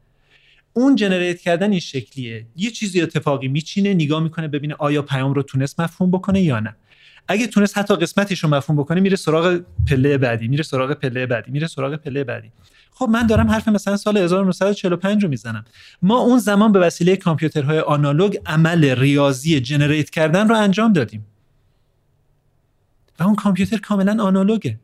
[0.74, 2.46] اون جنریت کردن این شکلیه.
[2.56, 6.76] یه چیزی اتفاقی میچینه نگاه می‌کنه ببینه آیا پیام رو تونست مفهوم بکنه یا نه.
[7.28, 11.52] اگه تونست حتی قسمتش رو مفهوم بکنه میره سراغ پله بعدی میره سراغ پله بعدی
[11.52, 12.52] میره سراغ پله بعدی.
[12.98, 15.66] خب من دارم حرف مثلا سال 1945 رو می‌زنم.
[16.02, 21.26] ما اون زمان به وسیله کامپیوترهای آنالوگ عمل ریاضی جنریت کردن رو انجام دادیم.
[23.20, 24.80] و اون کامپیوتر کاملا آنالوگه.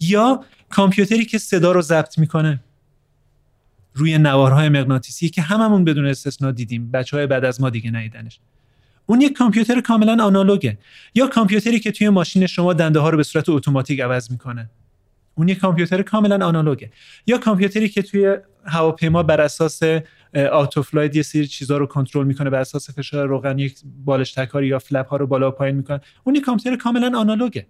[0.00, 2.60] یا کامپیوتری که صدا رو ضبط می‌کنه
[3.94, 6.90] روی نوارهای مغناطیسی که هممون بدون استثنا دیدیم.
[6.90, 8.40] بچه های بعد از ما دیگه ندیدنش.
[9.06, 10.78] اون یک کامپیوتر کاملا آنالوگه.
[11.14, 14.70] یا کامپیوتری که توی ماشین شما دنده ها رو به صورت اتوماتیک عوض می‌کنه.
[15.34, 16.90] اون یک کامپیوتر کاملا آنالوگه.
[17.26, 19.80] یا کامپیوتری که توی هواپیما بر اساس
[20.52, 25.08] آتوفلاید یه سری چیزا رو کنترل می‌کنه بر اساس فشار روغن یک بالشتک یا فلپ
[25.08, 27.66] ها رو بالا پایین می‌کنه اون کامپیوتر کاملا آنالوگه.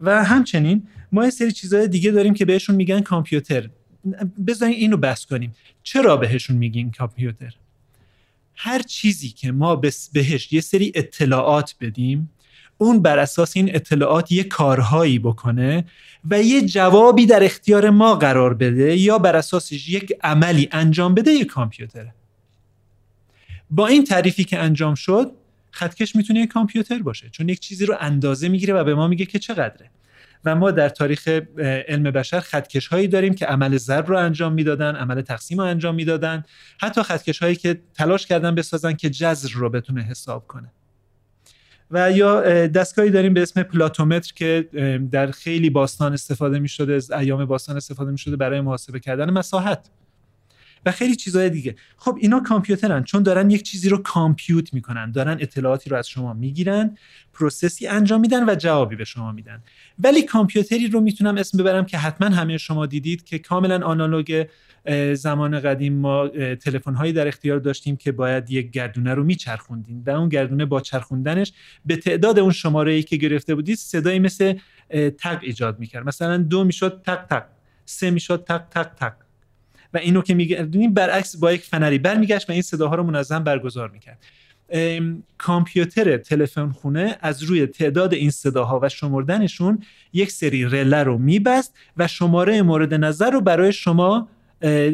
[0.00, 3.70] و همچنین ما یه سری چیزهای دیگه داریم که بهشون میگن کامپیوتر.
[4.46, 5.54] بذارین اینو بس کنیم.
[5.82, 7.54] چرا بهشون میگین کامپیوتر؟
[8.54, 9.76] هر چیزی که ما
[10.12, 12.30] بهش یه سری اطلاعات بدیم
[12.78, 15.84] اون بر اساس این اطلاعات یه کارهایی بکنه
[16.30, 21.30] و یه جوابی در اختیار ما قرار بده یا بر اساسش یک عملی انجام بده
[21.30, 22.14] یه کامپیوتره
[23.70, 25.32] با این تعریفی که انجام شد
[25.70, 29.26] خطکش می‌تونه یک کامپیوتر باشه چون یک چیزی رو اندازه می‌گیره و به ما میگه
[29.26, 29.90] که چقدره.
[30.44, 31.28] و ما در تاریخ
[31.88, 35.94] علم بشر خطکش هایی داریم که عمل ضرب رو انجام می‌دادن عمل تقسیم رو انجام
[35.94, 36.44] می‌دادن.
[36.80, 40.72] حتی خطکش هایی که تلاش کردن بسازن که جذر رو بتونه حساب کنه.
[41.90, 44.68] و یا دستگاهی داریم به اسم پلاتومتر که
[45.12, 49.30] در خیلی باستان استفاده می شده از ایام باستان استفاده می شده برای محاسبه کردن
[49.30, 49.90] مساحت.
[50.86, 51.74] و خیلی چیزهای دیگه.
[51.96, 56.32] خب اینا کامپیوترن چون دارن یک چیزی رو کامپیوت می‌کنن دارن اطلاعاتی رو از شما
[56.32, 56.96] می‌گیرن
[57.32, 59.62] پروسسی انجام میدن و جوابی به شما میدن.
[59.98, 64.46] ولی کامپیوتری رو می‌تونم اسم ببرم که حتما همه شما دیدید که کاملا آنالوگ
[65.14, 70.10] زمان قدیم ما تلفن هایی در اختیار داشتیم که باید یک گردونه رو میچرخوندیم و
[70.10, 71.52] اون گردونه با چرخوندنش
[71.86, 74.54] به تعداد اون شماره ای که گرفته بودید صدایی مثل
[75.18, 76.06] تق ایجاد می‌کرد.
[76.06, 77.44] مثلا دو می‌شد تق تق
[77.84, 79.27] سه می‌شد تق تق تق.
[79.94, 83.90] و اینو که میگردونیم برعکس با یک فنری برمیگشت و این صداها رو منظم برگزار
[83.90, 84.18] می‌کرد.
[85.38, 91.74] کامپیوتر تلفن خونه از روی تعداد این صداها و شمردنشون یک سری رله رو میبست
[91.96, 94.28] و شماره مورد نظر رو برای شما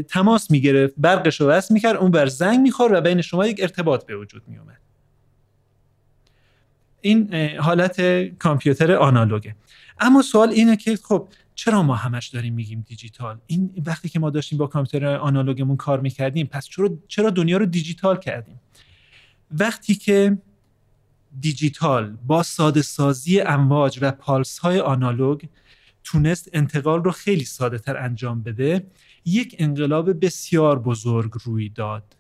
[0.09, 4.07] تماس می‌گرفت برقش رو وصل می‌کرد اون بر زنگ می‌خورد و بین شما یک ارتباط
[4.07, 4.79] به وجود میومد
[7.01, 9.57] این حالت کامپیوتر آنالوگه.
[10.01, 14.31] اما سوال اینه که خب چرا ما همش داریم میگیم دیجیتال؟ این وقتی که ما
[14.31, 18.61] داشتیم با کامپیوتر آنالوگمون کار می‌کردیم پس چرا چرا دنیا رو دیجیتال کردیم؟
[19.51, 20.39] وقتی که
[21.41, 25.43] دیجیتال با ساده سازی امواج و پالس های آنالوگ
[26.05, 28.87] تونست انتقال رو خیلی ساده تر انجام بده
[29.25, 32.17] یک انقلاب بسیار بزرگ روی داد.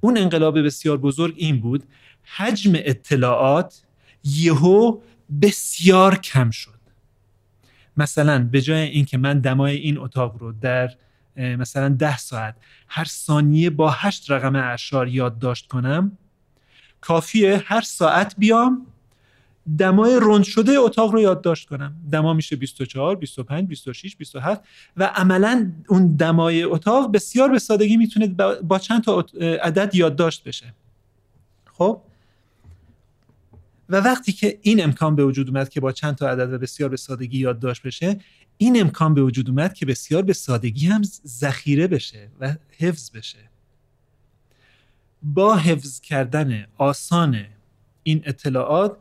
[0.00, 1.84] اون انقلاب بسیار بزرگ این بود
[2.22, 3.82] حجم اطلاعات
[4.24, 5.00] یهو
[5.42, 6.75] بسیار کم شد.
[7.96, 10.90] مثلا به جای اینکه من دمای این اتاق رو در
[11.36, 12.54] مثلا ده ساعت
[12.88, 16.18] هر ثانیه با هشت رقم اعشار یادداشت کنم
[17.00, 18.86] کافیه هر ساعت بیام
[19.78, 21.96] دمای رند شده اتاق رو یادداشت کنم.
[22.12, 24.60] دما میشه 24 25 26 27
[24.96, 28.26] و عملا اون دمای اتاق بسیار به سادگی می‌تونه
[28.62, 29.26] با چند تا
[29.62, 30.74] عدد یادداشت بشه.
[31.72, 32.00] خب؟
[33.88, 36.88] و وقتی که این امکان به وجود اومد که با چند تا عدد و بسیار
[36.90, 38.20] به سادگی یادداشت بشه
[38.58, 43.38] این امکان به وجود اومد که بسیار به سادگی هم ذخیره بشه و حفظ بشه.
[45.22, 47.44] با حفظ کردن آسان
[48.02, 48.96] این اطلاعات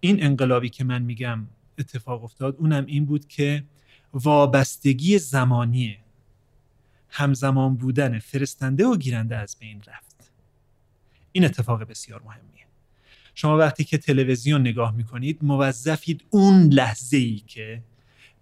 [0.00, 1.46] این انقلابی که من میگم
[1.78, 3.64] اتفاق افتاد اونم این بود که
[4.12, 5.98] وابستگی زمانی
[7.08, 10.30] همزمان بودن فرستنده و گیرنده از بین رفت.
[11.32, 12.59] این اتفاق بسیار مهمیه
[13.40, 17.82] شما وقتی که تلویزیون نگاه می‌کنید موظفید اون لحظه ای که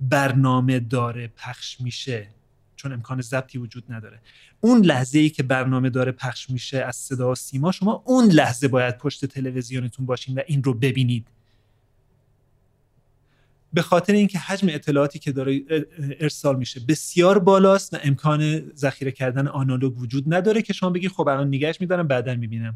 [0.01, 2.29] برنامه داره پخش میشه
[2.77, 4.21] چون امکان ضبطی وجود نداره
[4.61, 8.69] اون لحظه ای که برنامه داره پخش میشه از صدا و سیما شما اون لحظه
[8.69, 11.27] باید پشت تلویزیونتون باشین و این رو ببینید.
[13.73, 15.63] به خاطر اینکه حجم اطلاعاتی که داره
[16.21, 21.29] ارسال میشه بسیار بالاست و امکان ذخیره کردن آنالوگ وجود نداره که شما بگید خب
[21.29, 22.75] الان نگهش میدارم بعدا می‌بینم.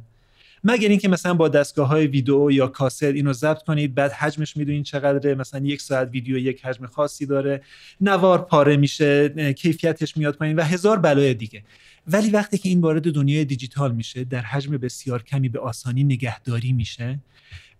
[0.64, 4.84] مگر اینکه مثلا با دستگاه های ویدیو یا کاست اینو ضبط کنید بعد حجمش می‌دونید
[4.84, 7.62] چقدره مثلا یک ساعت ویدیو یک حجم خاصی داره
[8.00, 11.62] نوار پاره میشه کیفیتش میاد پایین و هزار بلای دیگه.
[12.06, 16.72] ولی وقتی که این وارد دنیای دیجیتال میشه در حجم بسیار کمی به آسانی نگهداری
[16.72, 17.18] میشه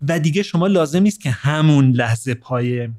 [0.07, 2.89] و دیگه شما لازم نیست که همون لحظه پای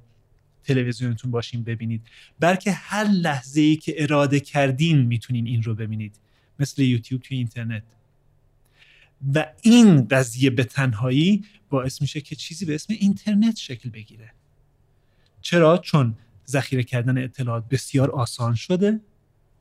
[0.64, 2.02] تلویزیونتون باشین ببینید
[2.40, 6.14] بلکه هر لحظه ای که اراده کردین می‌تونین این رو ببینید.
[6.58, 7.82] مثل یوتیوب توی اینترنت.
[9.34, 14.32] و این قضیه به تنهایی باعث میشه که چیزی به اسم اینترنت شکل بگیره.
[15.40, 16.14] چرا؟ چون
[16.48, 19.00] ذخیره کردن اطلاعات بسیار آسان شده.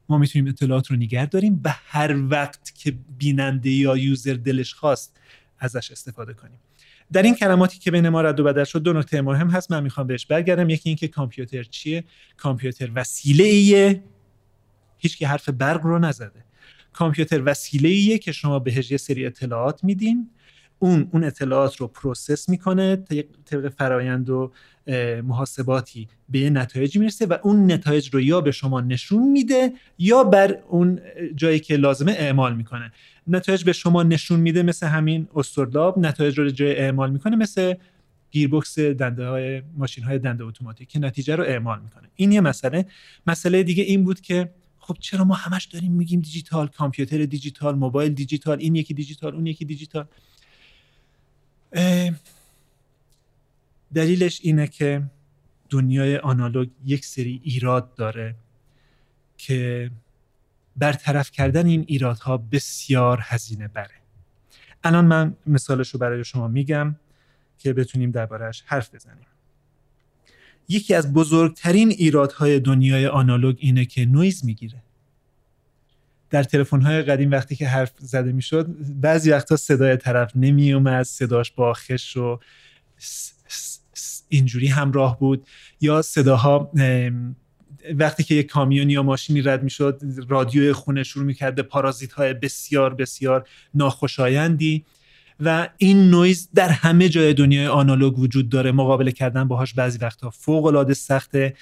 [0.09, 5.17] ما می‌تونیم اطلاعات رو نگه داریم و هر وقت که بیننده یا یوزر دلش خواست
[5.59, 6.59] ازش استفاده کنیم.
[7.11, 9.71] در این کلماتی که بین ما رد و بدل شد دو نکته مهم هست.
[9.71, 10.69] من می‌خوام بهش برگردم.
[10.69, 12.03] یکی اینکه کامپیوتر چیه؟
[12.37, 14.03] کامپیوتر وسیله ایه
[14.97, 16.45] هیچ که حرف برق رو نزده.
[16.93, 20.29] کامپیوتر وسیله که شما بهش یه سری اطلاعات میدین.
[20.79, 22.95] اون اون اطلاعات رو process می‌کنه
[23.45, 24.51] طبق فرایند و
[25.23, 30.57] محاسباتی به نتایجی می‌رسه و اون نتایج رو یا به شما نشون میده یا بر
[30.69, 30.99] اون
[31.35, 32.91] جایی که لازمه اعمال می‌کنه.
[33.27, 37.73] نتایج به شما نشون میده مثل همین اسطرلاب نتایج رو جای اعمال می‌کنه مثل
[38.31, 42.09] گیربکس دنده های ماشین های دنده اتوماتیک که نتیجه رو اعمال می‌کنه.
[42.15, 42.85] این یه مسئله.
[43.27, 44.49] مسئله دیگه این بود که
[44.85, 49.47] خب چرا ما همش داریم میگیم دیجیتال کامپیوتر دیجیتال موبایل دیجیتال این یکی دیجیتال اون
[49.47, 50.07] یکی دیجیتال.
[53.93, 55.03] دلیلش اینه که
[55.69, 58.35] دنیای آنالوگ یک سری ایراد داره
[59.37, 59.91] که
[60.77, 63.95] برطرف کردن این ایرادها بسیار هزینه بره.
[64.83, 66.95] الان من مثالش رو برای شما میگم
[67.57, 69.25] که بتونیم دربارهش حرف بزنیم.
[70.69, 74.83] یکی از بزرگترین ایرادهای دنیای آنالوگ اینه که نویز می‌گیره.
[76.29, 78.67] در تلفن‌های قدیم وقتی که حرف زده می‌شد
[79.01, 82.39] بعضی وقتا صدای طرف نمیومد صداش با خش و
[84.29, 85.47] اینجوری همراه بود.
[85.81, 86.71] یا صداها
[87.95, 92.33] وقتی که یک کامیون یا ماشینی رد می‌شد رادیو خونه شروع می‌کرد به پارازیت های
[92.33, 94.85] بسیار بسیار ناخوشایندی.
[95.39, 98.71] و این نویز در همه جای دنیای آنالوگ وجود داره.
[98.71, 101.53] مقابله کردن باهاش بعضی وقتا فوق العاده سخته.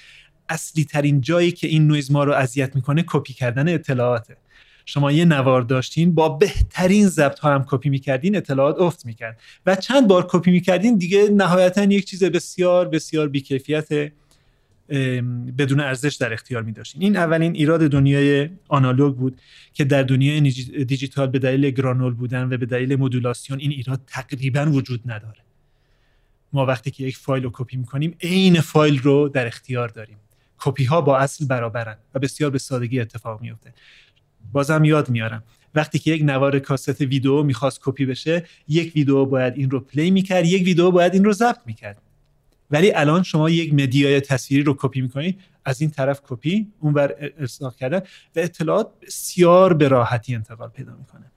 [0.48, 4.36] اصلی ترین جایی که این نویز ما رو اذیت می‌کنه کپی کردن اطلاعاته.
[4.86, 9.40] شما یه نوار داشتین با بهترین ضبط ها هم کپی می‌کردین اطلاعات افت می‌کرد.
[9.66, 14.12] و چند بار کپی می‌کردین دیگه نهایتا یک چیز بسیار بسیار بیکیفیت
[15.58, 19.40] بدون ارزش در اختیار می داشتین این اولین ایراد دنیای آنالوگ بود
[19.72, 20.40] که در دنیای
[20.84, 25.38] دیجیتال به دلیل granule بودن و به دلیل مدولاسیون این ایراد تقریبا وجود نداره.
[26.52, 30.16] ما وقتی که یک فایل رو کپی می‌کنیم عین فایل رو در اختیار داریم.
[30.58, 33.74] کپی ها با اصل برابرن و بسیار به سادگی اتفاق میفته
[34.52, 35.42] بازم یاد میارم
[35.74, 40.10] وقتی که یک نوار کاست ویدیو می‌خواست کپی بشه یک ویدیو باید این رو play
[40.10, 42.02] می‌کرد یک ویدیو باید این رو ضبط می‌کرد.
[42.72, 46.92] ولی الان شما یک media ی تصویری رو کپی می‌کنید از این طرف کپی اون
[46.92, 48.02] بر ارسال کردن و
[48.36, 51.32] اطلاعات بسیار به راحتی انتقال پیدا می‌کنه.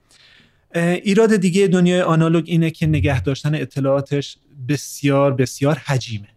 [0.94, 6.28] ایراد دیگه دنیای آنالوگ اینه که نگه داشتن اطلاعاتش بسیار بسیار حجیمه.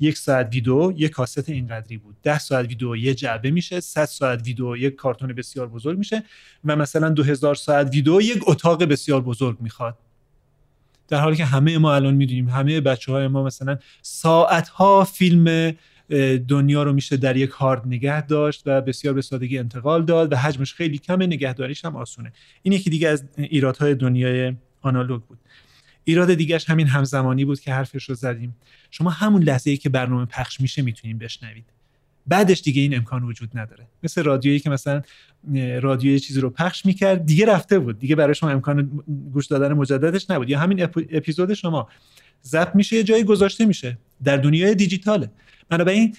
[0.00, 2.16] یک ساعت ویدیو یک کاست اینقدری بود.
[2.22, 6.24] ده ساعت ویدیو یه جعبه میشه 100 ساعت ویدیو یک کارتون بسیار بزرگ میشه
[6.64, 9.98] و مثلا 2000 ساعت ویدیو یک اتاق بسیار بزرگ می‌خواد.
[11.12, 15.72] در حالی که همه ما الان می‌دونیم همه بچه های ما مثلا ساعت ها فیلم
[16.48, 20.36] دنیا رو میشه در یک هارد نگه داشت و بسیار به سادگی انتقال داد و
[20.36, 22.32] حجمش خیلی کمه نگهداریش هم آسونه.
[22.62, 25.38] این یکی دیگه از ایرادهای دنیای آنالوگ بود.
[26.04, 28.56] ایراد دیگهش همین همزمانی بود که حرفش رو زدیم.
[28.90, 31.64] شما همون لحظه ای که برنامه پخش میشه می‌تونین بشنوید.
[32.26, 33.86] بعدش دیگه این امکان وجود نداره.
[34.02, 35.02] مثل رادیویی که مثلا
[35.80, 37.98] رادیو چیزی رو پخش می‌کرد دیگه رفته بود.
[37.98, 39.02] دیگه برای شما امکان
[39.32, 40.50] گوش دادن مجددش نبود.
[40.50, 41.88] یا همین اپیزود شما
[42.44, 43.98] ضبط میشه یه جایی گذاشته میشه.
[44.24, 45.30] در دنیای دیجیتاله.
[45.68, 46.16] بنابراین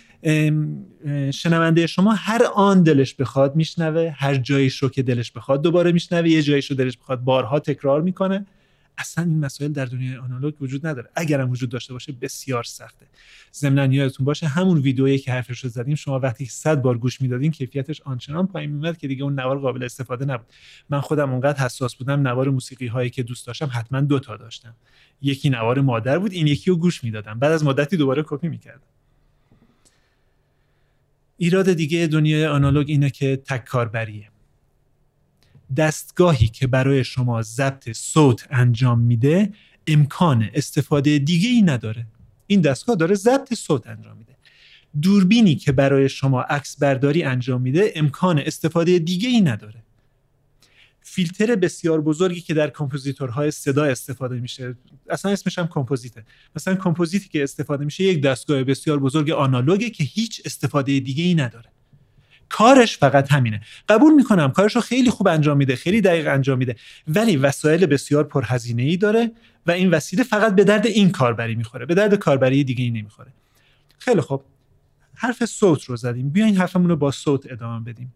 [1.31, 6.29] شنونده شما هر آن دلش بخواد میشنوه هر جایش رو که دلش بخواد دوباره میشنوه
[6.29, 8.45] یه جایش رو دلش بخواد بارها تکرار می‌کنه.
[8.97, 11.09] اصلا این مسائل در دنیای آنالوگ وجود نداره.
[11.15, 13.05] اگرم وجود داشته باشه بسیار سخته.
[13.53, 17.51] ضمن یادتون باشه همون ویدئویی که حرفش رو زدیم شما وقتی 100 بار گوش می‌دادین
[17.51, 20.47] کیفیتش آنچنان پایین میومد که دیگه اون نوار قابل استفاده نبود.
[20.89, 24.75] من خودم اونقدر حساس بودم نوار موسیقی هایی که دوست داشتم حتما دو تا داشتم.
[25.21, 27.39] یکی نوار مادر بود این یکی رو گوش می‌دادم.
[27.39, 28.87] بعد از مدتی دوباره کپی می‌کردم.
[31.37, 34.29] ایراد دیگه دنیای آنالوگ اینه که تک کاربریه
[35.77, 39.53] دستگاهی که برای شما ضبط صوت انجام میده
[39.87, 42.05] امکان استفاده دیگه ای نداره.
[42.47, 44.33] این دستگاه داره ضبط صوت انجام میده.
[45.01, 49.83] دوربینی که برای شما عکس برداری انجام میده امکان استفاده دیگه ای نداره.
[51.01, 54.75] فیلتر بسیار بزرگی که در compositor های صدا استفاده میشه.
[55.09, 56.23] اصلا اسمش هم کمپوزیته.
[56.55, 61.35] مثلا کمپوزیتی که استفاده میشه یک دستگاه بسیار بزرگ آنالوگه که هیچ استفاده دیگه ای
[61.35, 61.69] نداره.
[62.53, 63.61] کارش فقط همینه.
[63.89, 66.75] قبول می‌کنم کارش رو خیلی خوب انجام میده خیلی دقیق انجام میده
[67.07, 69.31] ولی وسایل بسیار پرهزینه ای داره
[69.67, 73.33] و این وسیله فقط به درد این کاربری می‌خوره به درد کاربری دیگه ای نمی‌خوره.
[73.97, 74.43] خیلی خوب.
[75.15, 76.29] حرف صوت رو زدیم.
[76.29, 78.13] بیاین حرفمون رو با صوت ادامه بدیم.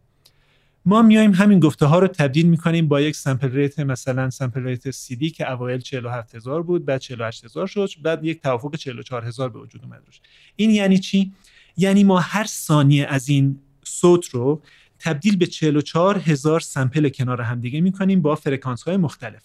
[0.86, 4.92] ما میایم همین گفته ها رو تبدیل می‌کنیم با یک sample rate مثلا sample rate
[4.92, 9.84] سی دی که اوایل 47000 بود بعد 48000 شد بعد یک توافق 44000 به وجود
[9.84, 10.22] اومد روش.
[10.56, 11.34] این یعنی چی؟
[11.78, 14.62] یعنی ما هر ثانیه از این صوت رو
[15.00, 19.42] تبدیل به 44 هزار sample کنار هم دیگه می‌کنیم با فرکانس های مختلف.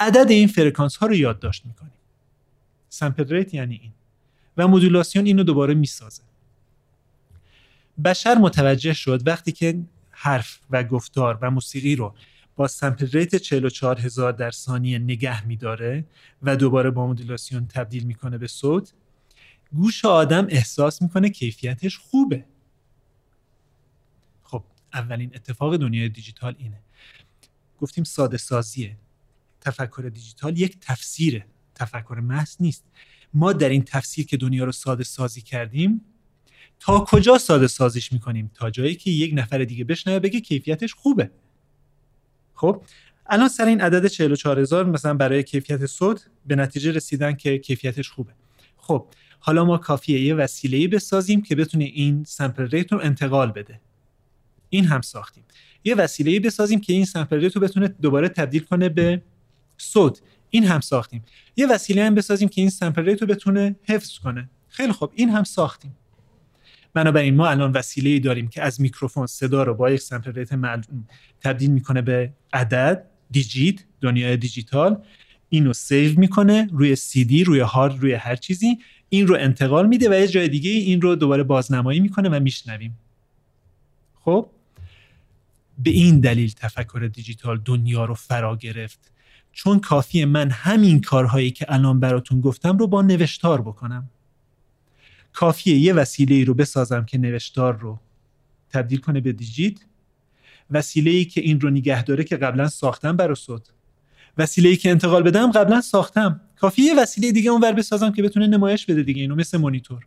[0.00, 1.92] عدد این فرکانس ها رو یادداشت می‌کنیم.
[2.88, 3.92] sample rate یعنی این.
[4.56, 6.22] و مدولاسیون اینو دوباره می‌سازه.
[8.04, 12.14] بشر متوجه شد وقتی که حرف و گفتار و موسیقی رو
[12.56, 16.04] با sample rate 44 هزار در ثانیه نگه میداره
[16.42, 18.92] و دوباره با مدولاسیون تبدیل می‌کنه به صوت
[19.72, 22.44] گوش آدم احساس می‌کنه کیفیتش خوبه.
[24.94, 26.80] اولین اتفاق دنیای دیجیتال اینه.
[27.80, 28.96] گفتیم ساده سازیه.
[29.60, 31.46] تفکر دیجیتال یک تفسیره.
[31.74, 32.84] تفکر محض نیست.
[33.34, 36.00] ما در این تفسیر که دنیا رو ساده سازی کردیم
[36.80, 41.30] تا کجا ساده سازیش می‌کنیم؟ تا جایی که یک نفر دیگه بشنوه بگه کیفیتش خوبه.
[42.54, 42.82] خب
[43.26, 48.32] الان سر این عدد 44000 مثلا برای کیفیت صوت به نتیجه رسیدن که کیفیتش خوبه.
[48.76, 49.06] خب
[49.38, 53.80] حالا ما کافیه یه وسیله‌ای بسازیم که بتونه این سمپل ریت رو انتقال بده.
[54.74, 55.44] این هم ساختیم.
[55.84, 59.22] یه وسیله‌ای بسازیم که این sample رو بتونه دوباره تبدیل کنه به
[59.78, 60.22] صوت.
[60.50, 61.24] این هم ساختیم.
[61.56, 64.50] یه وسیله هم بسازیم که این sample رو بتونه حفظ کنه.
[64.68, 65.96] خیلی خب این هم ساختیم.
[66.94, 71.06] بنابراین ما الان وسیله داریم که از میکروفون صدا رو با یک sample rate معلوم
[71.40, 75.02] تبدیل می‌کنه به عدد digit دنیای دیجیتال.
[75.48, 78.78] اینو save می‌کنه روی سی دی روی هارد روی هر چیزی.
[79.08, 82.98] این رو انتقال میده و یه جای دیگه این رو دوباره بازنمایی می‌کنه و میشنویم.
[84.24, 84.50] خب؟
[85.78, 89.12] به این دلیل تفکر دیجیتال دنیا رو فرا گرفت.
[89.52, 94.10] چون کافیه من همین کارهایی که الان براتون گفتم رو با نوشتار بکنم.
[95.32, 98.00] کافیه یه وسیله رو بسازم که نوشتار رو
[98.70, 99.78] تبدیل کنه به دیجیت.
[100.70, 103.70] وسیله ای که این رو نگه داره که قبلا ساختم برای صوت
[104.38, 106.40] وسیله ای که انتقال بدم قبلا ساختم.
[106.56, 110.06] کافیه یه وسیله دیگه اونور بسازم که بتونه نمایش بده دیگه اینو مثل مونیتور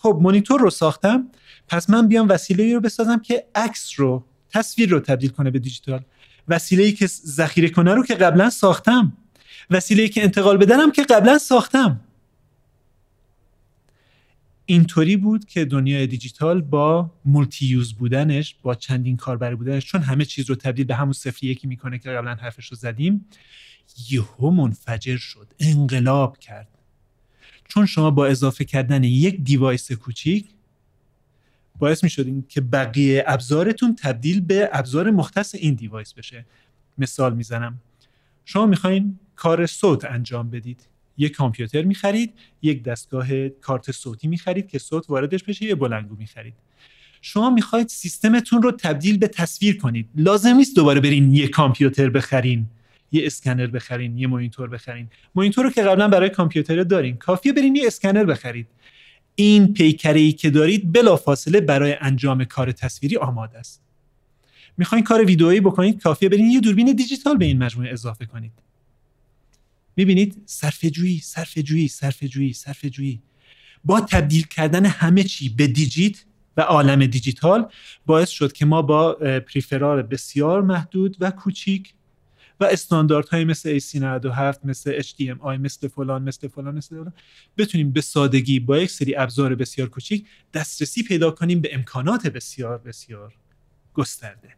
[0.00, 1.28] خب مونیتور رو ساختم.
[1.68, 6.04] پس من بیام وسیله رو بسازم که عکس رو تصویر رو تبدیل کنه به دیجیتال.
[6.48, 9.12] وسیله ای که ذخیره کنه رو که قبلا ساختم.
[9.70, 12.00] وسیله ای که انتقال بدنم که قبلا ساختم.
[14.66, 20.24] اینطوری بود که دنیای دیجیتال با مولتی یوز بودنش با چندین کاربر بودنش چون همه
[20.24, 23.26] چیز رو تبدیل به همون صفر یکی می‌کنه که قبلا حرفش رو زدیم
[24.10, 26.77] یهو منفجر شد انقلاب کرد.
[27.68, 30.46] چون شما با اضافه کردن یک device کوچیک
[31.78, 36.46] باعث می شدین که بقیه ابزارتون تبدیل به ابزار مختص این device بشه.
[36.98, 37.80] مثال می‌زنم.
[38.44, 40.80] شما می‌خواین کار صوت انجام بدید.
[41.18, 46.54] یک کامپیوتر می‌خرید یک دستگاه کارت صوتی می‌خرید که صوت واردش بشه یه بلندگو می‌خرید.
[47.20, 50.08] شما می‌خواید سیستمتون رو تبدیل به تصویر کنید.
[50.16, 52.66] لازم نیست دوباره برین یه کامپیوتر بخرین.
[53.12, 55.08] یه اسکنر بخرین یه مونیتور بخرین.
[55.34, 57.16] مونیتور رو که قبلا برای کامپیوتر دارین.
[57.16, 58.66] کافیه برین یه اسکنر بخرید.
[59.34, 63.82] این پیکره ای که دارید بلافاصله برای انجام کار تصویری آماده است.
[64.76, 68.52] می‌خواین کار ویدئویی بکنید کافیه برین یه دوربین دیجیتال به این مجموعه اضافه کنید.
[69.96, 73.22] می‌بینید؟ صرفه‌جویی صرفه‌جویی صرفه‌جویی صرفه‌جویی.
[73.84, 76.24] با تبدیل کردن همه چی به digit
[76.56, 77.70] و عالم دیجیتال
[78.06, 79.12] باعث شد که ما با
[79.52, 81.94] پریفرال بسیار محدود و کوچیک
[82.60, 87.12] و استانداردهایی مثل AC97 مثل HDMI مثل فلان مثل فلان مثل فلان.
[87.56, 92.78] بتونیم به سادگی با یک سری ابزار بسیار کوچیک دسترسی پیدا کنیم به امکانات بسیار
[92.78, 93.34] بسیار
[93.94, 94.57] گسترده.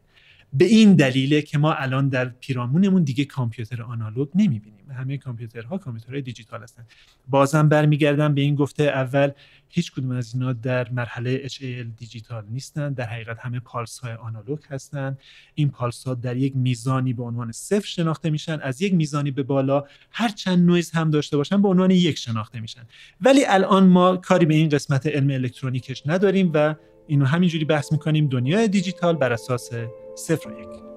[0.52, 4.80] به این دلیله که ما الان در پیرامونمون دیگه کامپیوتر آنالوگ نمی‌بینیم.
[4.90, 6.86] همه کامپیوترها کامپیوترهای دیجیتال هستن.
[7.28, 9.30] بازم برمیگردم به این گفته اول
[9.68, 12.92] هیچ کدوم از اینا در مرحله HAL دیجیتال نیستن.
[12.92, 15.18] در حقیقت همه پالس های آنالوگ هستن.
[15.54, 18.60] این پالس ها در یک میزانی به عنوان صفر شناخته میشن.
[18.60, 22.60] از یک میزانی به بالا هر چند نویز هم داشته باشن به عنوان یک شناخته
[22.60, 22.82] میشن.
[23.20, 26.74] ولی الان ما کاری به این قسمت علم الکترونیکش نداریم و
[27.10, 29.70] اینو همینجوری بحث می‌کنیم دنیای دیجیتال بر اساس
[30.14, 30.89] صفر و یک.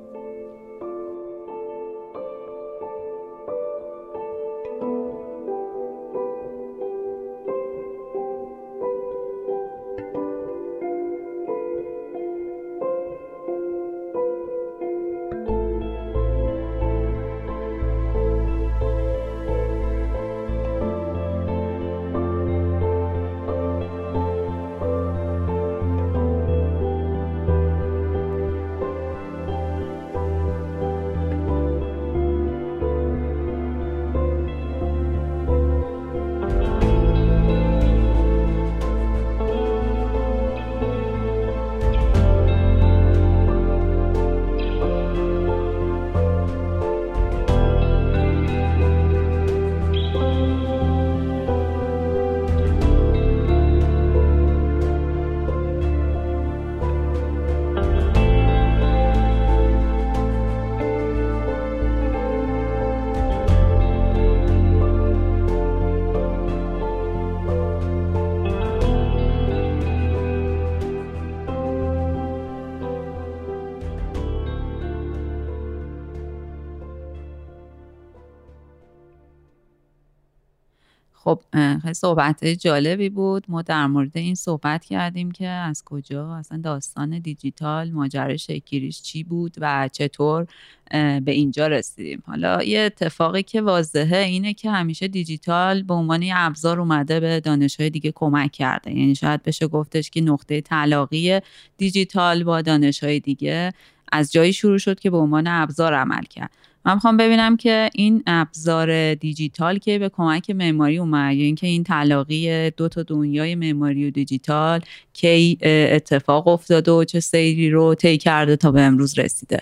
[81.83, 83.43] خب صحبت جالبی بود.
[83.47, 89.23] ما در مورد این صحبت کردیم که از کجا اصلا داستان دیجیتال ماجرای شکیریش چی
[89.23, 90.47] بود و چطور
[90.91, 92.23] به اینجا رسیدیم.
[92.27, 97.39] حالا یه اتفاقی که واضحه اینه که همیشه دیجیتال به عنوان یه ابزار اومده به
[97.39, 98.91] دانشهای دیگه کمک کرده.
[98.91, 101.39] یعنی شاید بشه گفتش که نقطه تلاقی
[101.77, 103.73] دیجیتال با دانشهای دیگه
[104.11, 106.51] از جایی شروع شد که به عنوان ابزار عمل کرد.
[106.85, 111.83] من می‌خوام ببینم که این ابزار دیجیتال که به کمک معماری اومد یا اینکه این
[111.83, 114.81] تلاقی دو تا دنیای معماری و دیجیتال
[115.13, 119.59] کی اتفاق افتاده و چه سیری رو طی کرده تا به امروز رسیده.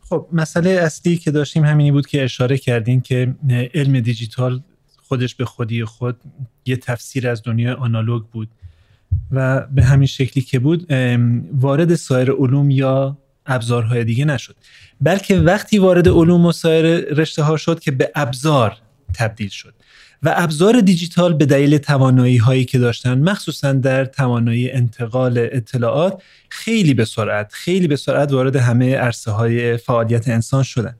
[0.00, 3.34] خب مسئله اصلی که داشتیم همینی بود که اشاره کردین که
[3.74, 4.60] علم دیجیتال
[5.02, 6.16] خودش به خودی خود
[6.66, 8.48] یه تفسیر از دنیای آنالوگ بود
[9.30, 10.92] و به همین شکلی که بود
[11.52, 14.56] وارد سایر علوم یا ابزارهای دیگه نشد.
[15.00, 18.76] بلکه وقتی وارد علوم و سایر رشته ها شد که به ابزار
[19.14, 19.74] تبدیل شد.
[20.22, 26.94] و ابزار دیجیتال به دلیل توانایی هایی که داشتن مخصوصا در توانایی انتقال اطلاعات خیلی
[26.94, 30.96] به سرعت خیلی به سرعت وارد همه عرصه های فعالیت انسان شدن.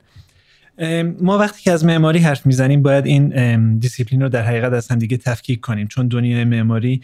[1.21, 4.99] ما وقتی که از معماری حرف می‌زنیم باید این دیسیپلین رو در حقیقت از هم
[4.99, 5.87] دیگه تفکیک کنیم.
[5.87, 7.01] چون دنیای معماری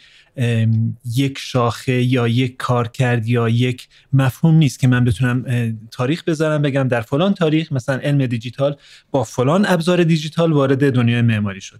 [1.15, 5.45] یک شاخه یا یک کار کرد یا یک مفهوم نیست که من بتونم
[5.91, 8.75] تاریخ بذارم بگم در فلان تاریخ مثلا علم دیجیتال
[9.11, 11.79] با فلان ابزار دیجیتال وارد دنیای معماری شد.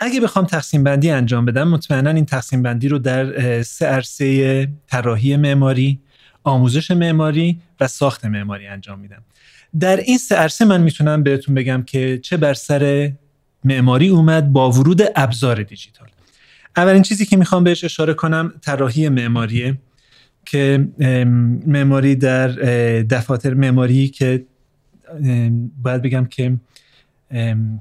[0.00, 5.36] اگه بخوام تقسیم بندی انجام بدم مطمئنا این تقسیم بندی رو در سه عرصه طراحی
[5.36, 6.00] معماری
[6.44, 9.22] آموزش معماری و ساخت معماری انجام میدم.
[9.80, 13.12] در این سه عرصه من می‌تونم بهتون بگم که چه بر سر
[13.64, 16.08] معماری اومد با ورود ابزار دیجیتال.
[16.76, 19.78] اولین چیزی که می‌خوام بهش اشاره کنم طراحی معماریه
[20.44, 20.88] که
[21.66, 22.48] معماری در
[23.02, 24.44] دفاتر معماری که
[25.82, 26.56] باید بگم که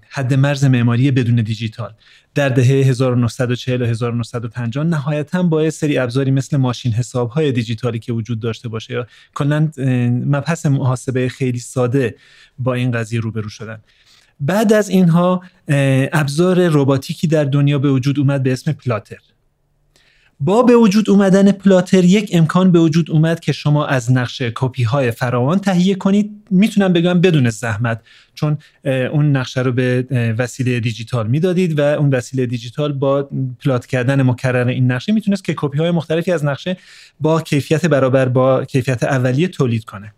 [0.10, 1.94] حد مرز معماری بدون دیجیتال.
[2.36, 8.14] در دهه 1940 و 1950 نهایتا با سری ابزاری مثل ماشین حساب های دیجیتالی که
[8.14, 9.72] وجود داشته باشه یا کلا
[10.26, 12.16] مبحث محاسبه خیلی ساده
[12.60, 13.78] با این قضیه روبرو شدن.
[14.39, 15.44] بعد از اینها
[16.14, 19.18] ابزار رباتیکی در دنیا به وجود اومد به اسم plotter.
[20.40, 24.84] با به وجود اومدن plotter یک امکان به وجود اومد که شما از نقشه کپی
[24.84, 26.32] های فراوان تهیه کنید.
[26.52, 28.02] می‌تونم بگم بدون زحمت
[28.34, 30.06] چون اون نقشه رو به
[30.38, 33.30] وسیله دیجیتال می‌دادید و اون وسیله دیجیتال با
[33.64, 36.78] plot کردن مکرر این نقشه می‌تونست که کپی های مختلفی از نقشه
[37.20, 40.14] با کیفیت برابر با کیفیت اولیه تولید کنه.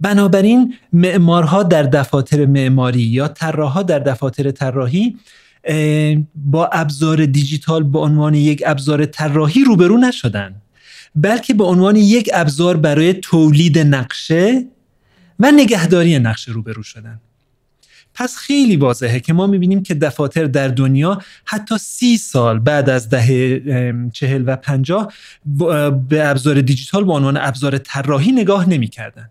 [0.00, 5.16] بنابراین معمارها در دفاتر معماری یا طراحها در دفاتر طراحی
[6.34, 10.54] با ابزار دیجیتال به عنوان یک ابزار طراحی روبرو نشدن
[11.14, 14.66] بلکه به عنوان یک ابزار برای تولید نقشه
[15.40, 17.20] و نگهداری نقشه روبرو شدن.
[18.14, 23.08] پس خیلی واضحه که ما می‌بینیم که دفاتر در دنیا حتی سی سال بعد از
[23.08, 23.62] دهه
[24.12, 25.12] چهل و پنجاه
[26.08, 29.30] به ابزار دیجیتال به عنوان ابزار طراحی نگاه نمی‌کردن.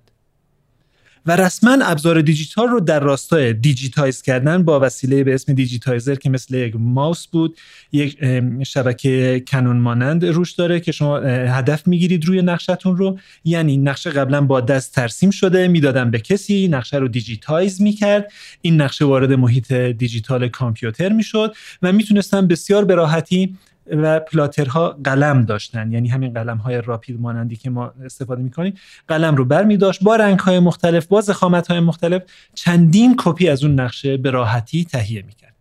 [1.25, 6.29] و رسما ابزار دیجیتال رو در راستای digitize کردن با وسیله به اسم digitizer که
[6.29, 7.57] مثل یک ماوس بود
[7.91, 8.17] یک
[8.63, 13.19] شبکه کنون مانند روش داره که شما هدف می‌گیرید روی نقشتون رو.
[13.45, 18.31] یعنی نقشه قبلا با دست ترسیم شده می‌دادن به کسی نقشه رو digitize می‌کرد.
[18.61, 23.57] این نقشه وارد محیط دیجیتال کامپیوتر می‌شد و می‌تونستن بسیار به راحتی
[23.87, 25.91] و پلاترها قلم داشتن.
[25.91, 28.73] یعنی همین قلم های راپید مانندی که ما استفاده می‌کنیم.
[29.07, 32.21] قلم رو بر می داشت با رنگ های مختلف با زخامت های مختلف
[32.53, 35.53] چندین کپی از اون نقشه به راحتی تهیه می‌کرد.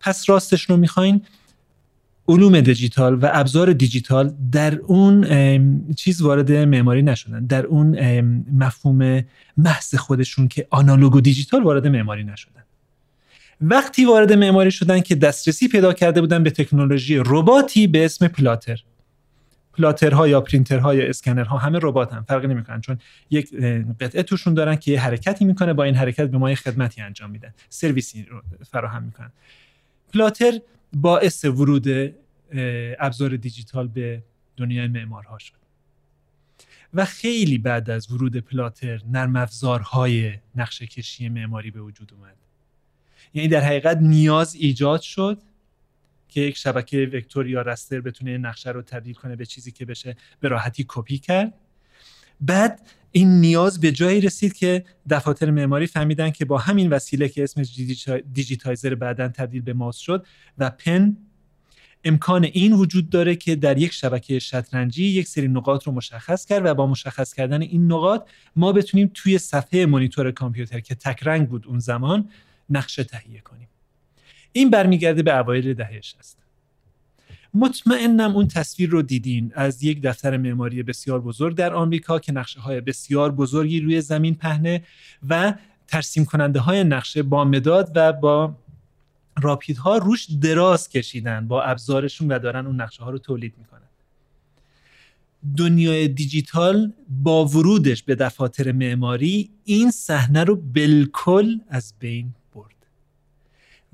[0.00, 1.22] پس راستش رو می‌خواین
[2.28, 5.26] علوم دیجیتال و ابزار دیجیتال در اون
[5.96, 7.46] چیز وارد معماری نشدن.
[7.46, 7.96] در اون
[8.52, 9.24] مفهوم
[9.56, 12.63] محض خودشون که آنالوگ و دیجیتال وارد معماری نشدن.
[13.60, 18.80] وقتی وارد معماری شدن که دسترسی پیدا کرده بودن به تکنولوژی رباتی به اسم پلاتر.
[19.72, 22.98] پلاترها یا پرینترها یا اسکنرها همه ربات هم فرقی نمی‌کنن چون
[23.30, 23.54] یک
[24.00, 27.30] قطعه توشون دارن که یه حرکتی می‌کنه با این حرکت به ما یه خدمتی انجام
[27.30, 29.30] میدن سرویسی رو فراهم می‌کنن.
[30.12, 30.60] پلاتر
[30.92, 32.14] باعث ورود
[32.98, 34.22] ابزار دیجیتال به
[34.56, 35.54] دنیای معمارها شد.
[36.94, 42.36] و خیلی بعد از ورود پلاتر نرم افزارهای نقشه کشی معماری به وجود اومد.
[43.34, 45.42] یعنی در حقیقت نیاز ایجاد شد
[46.28, 50.16] که یک شبکه وکتور یا رستر بتونه نقشه رو تبدیل کنه به چیزی که بشه
[50.40, 51.54] به راحتی کپی کرد.
[52.40, 52.80] بعد
[53.12, 57.78] این نیاز به جایی رسید که دفاتر معماری فهمیدن که با همین وسیله که اسمش
[58.32, 60.26] دیجیتایزر بعدا تبدیل به ماوس شد
[60.58, 61.16] و پن
[62.04, 66.66] امکان این وجود داره که در یک شبکه شطرنجی یک سری نقاط رو مشخص کرد
[66.66, 71.48] و با مشخص کردن این نقاط ما بتونیم توی صفحه مانیتور کامپیوتر که تک رنگ
[71.48, 72.28] بود اون زمان
[72.70, 73.68] نقشه تهیه کنیم.
[74.52, 76.36] این برمیگرده به اوایل دهه 60
[77.54, 82.60] مطمئنم اون تصویر رو دیدین از یک دفتر معماری بسیار بزرگ در آمریکا که نقشه
[82.60, 84.82] های بسیار بزرگی روی زمین پهنه
[85.28, 85.54] و
[85.88, 88.54] ترسیم کننده های نقشه با مداد و با
[89.42, 93.80] راپیدها روش دراز کشیدن با ابزارشون و دارن اون نقشه ها رو تولید می‌کنن.
[95.56, 102.34] دنیای دیجیتال با ورودش به دفاتر معماری این صحنه رو بالکل از بین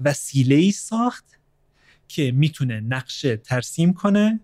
[0.05, 1.24] وسیله ای ساخت
[2.09, 4.40] که می‌تونه نقشه ترسیم کنه.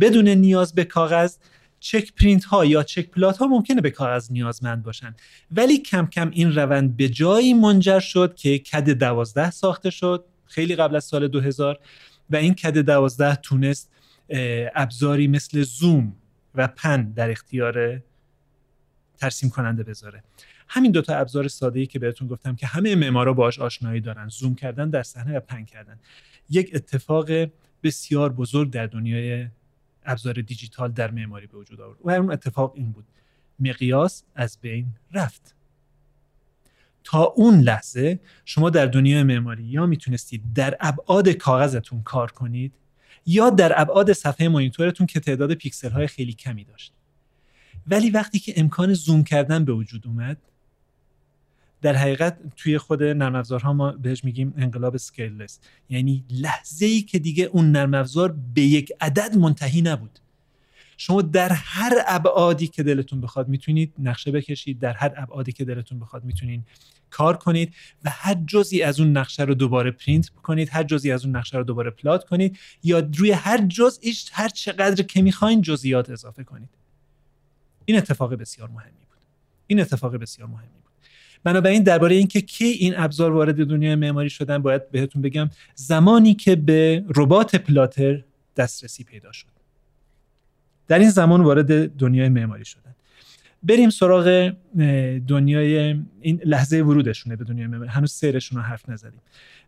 [0.00, 1.36] بدون نیاز به کاغذ
[1.80, 5.14] check print ها یا check plot ها ممکنه به کاغذ نیازمند باشن.
[5.50, 10.76] ولی کم کم این روند به جایی منجر شد که CAD دوازده ساخته شد خیلی
[10.76, 11.80] قبل از سال 2000
[12.30, 13.90] و این کد دوازده تونست
[14.74, 16.16] ابزاری مثل زوم
[16.54, 18.02] و پن در اختیار
[19.18, 20.22] ترسیم کننده بذاره.
[20.68, 24.54] همین دوتا ابزار ساده ای که بهتون گفتم که همه معمارا باش آشنایی دارن زوم
[24.54, 25.98] کردن در صحنه و پن کردن.
[26.50, 27.30] یک اتفاق
[27.82, 29.48] بسیار بزرگ در دنیای
[30.04, 33.04] ابزار دیجیتال در معماری به وجود آورد و اون اتفاق این بود.
[33.60, 35.54] مقیاس از بین رفت.
[37.04, 42.72] تا اون لحظه شما در دنیای معماری یا می‌تونستید در ابعاد کاغذتون کار کنید
[43.26, 46.92] یا در ابعاد صفحه مانیتورتون که تعداد پیکسل های خیلی کمی داشت.
[47.86, 50.36] ولی وقتی که امکان زوم کردن به وجود اومد
[51.82, 55.60] در حقیقت توی خود نرم افزارها ما بهش میگیم انقلاب scaleless
[55.90, 60.18] یعنی لحظه ای که دیگه اون نرم افزار به یک عدد منتهی نبود.
[60.96, 65.98] شما در هر ابعادی که دلتون بخواد می‌تونید نقشه بکشید در هر ابعادی که دلتون
[65.98, 66.64] بخواد می‌تونید
[67.10, 67.74] کار کنید
[68.04, 71.58] و هر جزی از اون نقشه رو دوباره پرینت کنید هر جزی از اون نقشه
[71.58, 76.68] رو دوباره پلات کنید یا روی هر جزئیش هر چقدر که می‌خواین جزئیات اضافه کنید.
[77.84, 79.18] این اتفاق بسیار مهمی بود.
[79.66, 80.87] این اتفاق بسیار مهمی بود.
[81.44, 86.56] بنابراین درباره اینکه کی این ابزار وارد دنیای معماری شدن باید بهتون بگم زمانی که
[86.56, 88.24] به ربات پلاتر
[88.56, 89.46] دسترسی پیدا شد.
[90.88, 92.94] در این زمان وارد دنیای معماری شدن.
[93.62, 94.52] بریم سراغ
[95.28, 97.90] دنیای این لحظه ورودشونه به دنیای معماری.
[97.90, 99.20] هنوز سیرشون رو حرف نزدیم.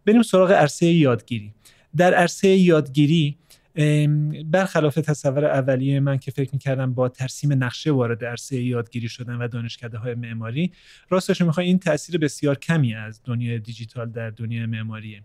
[0.07, 1.53] بریم سراغ عرصه یادگیری.
[1.97, 3.37] در عرصه یادگیری
[4.45, 9.49] برخلاف تصور اولیه من که فکر می‌کردم با ترسیم نقشه وارد عرصه یادگیری شدن و
[9.49, 10.73] دانشکده های معماری
[11.09, 15.23] راستش می‌خوای این تاثیر بسیار کمی از دنیای دیجیتال در دنیای معماریه.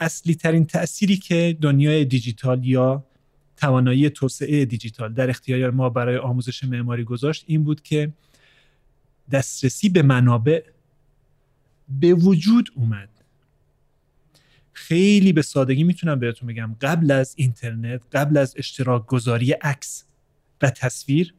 [0.00, 3.04] اصلی ترین تأثیری که دنیای دیجیتال یا
[3.56, 8.12] توانایی توسعه دیجیتال در اختیار ما برای آموزش معماری گذاشت این بود که
[9.30, 10.62] دسترسی به منابع
[11.88, 13.08] به وجود اومد.
[14.72, 16.76] خیلی به سادگی می‌تونم بهتون بگم.
[16.80, 20.04] قبل از اینترنت قبل از اشتراک گذاری عکس
[20.62, 21.34] و تصویر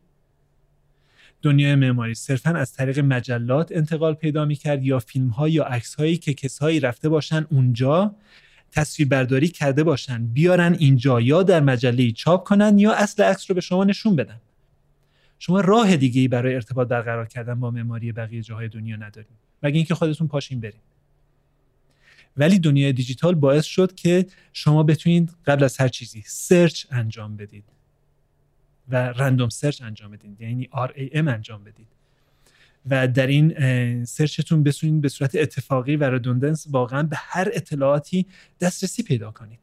[1.41, 2.15] دنیای معماری.
[2.15, 6.79] صرفا از طریق مجلات انتقال پیدا می‌کرد یا فیلم ها یا عکس هایی که کسایی
[6.79, 8.15] رفته باشن اونجا
[8.71, 10.27] تصویر برداری کرده باشن.
[10.27, 14.39] بیارن اینجا یا در مجله چاپ کنن یا اصل عکس رو به شما نشون بدن.
[15.39, 19.37] شما راه دیگه ای برای ارتباط برقرار کردن با معماری بقیه جاهای دنیا ندارید.
[19.63, 20.92] مگه اینکه خودتون پاشین برید.
[22.37, 27.63] ولی دنیای دیجیتال باعث شد که شما بتونید قبل از هر چیزی سرچ انجام بدید
[28.89, 31.87] و رندوم سرچ انجام بدید یعنی RAM انجام بدید.
[32.89, 38.25] و در این سرچتون بتونید به صورت اتفاقی و ردوندنس واقعا به هر اطلاعاتی
[38.59, 39.59] دسترسی پیدا کنید.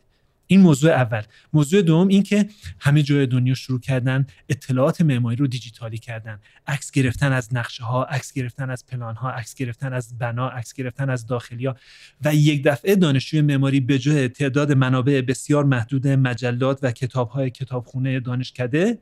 [0.50, 1.22] این موضوع اول.
[1.52, 2.48] موضوع دوم این که
[2.78, 6.38] همه جای دنیا شروع کردن اطلاعات معماری رو دیجیتالی کردن.
[6.66, 10.72] عکس گرفتن از نقشه ها عکس گرفتن از پلان ها عکس گرفتن از بنا عکس
[10.74, 11.76] گرفتن از داخلی ها
[12.24, 17.50] و یک دفعه دانشجوی معماری به جای تعداد منابع بسیار محدود مجلات و کتاب های
[17.50, 18.98] کتابخونه دانشکده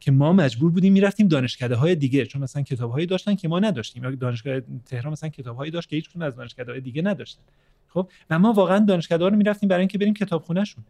[0.00, 3.58] که ما مجبور بودیم می‌رفتیم دانشکده های دیگه چون مثلا کتاب هایی داشتن که ما
[3.58, 4.04] نداشتیم.
[4.04, 7.42] یا دانشگاه تهران مثلا کتاب هایی داشت که هیچ از دانشکده های دیگه نداشتن.
[7.94, 10.84] خب؟ و ما واقعا دانشگاه رو می‌رفتیم برای اینکه بریم کتابخونهشون.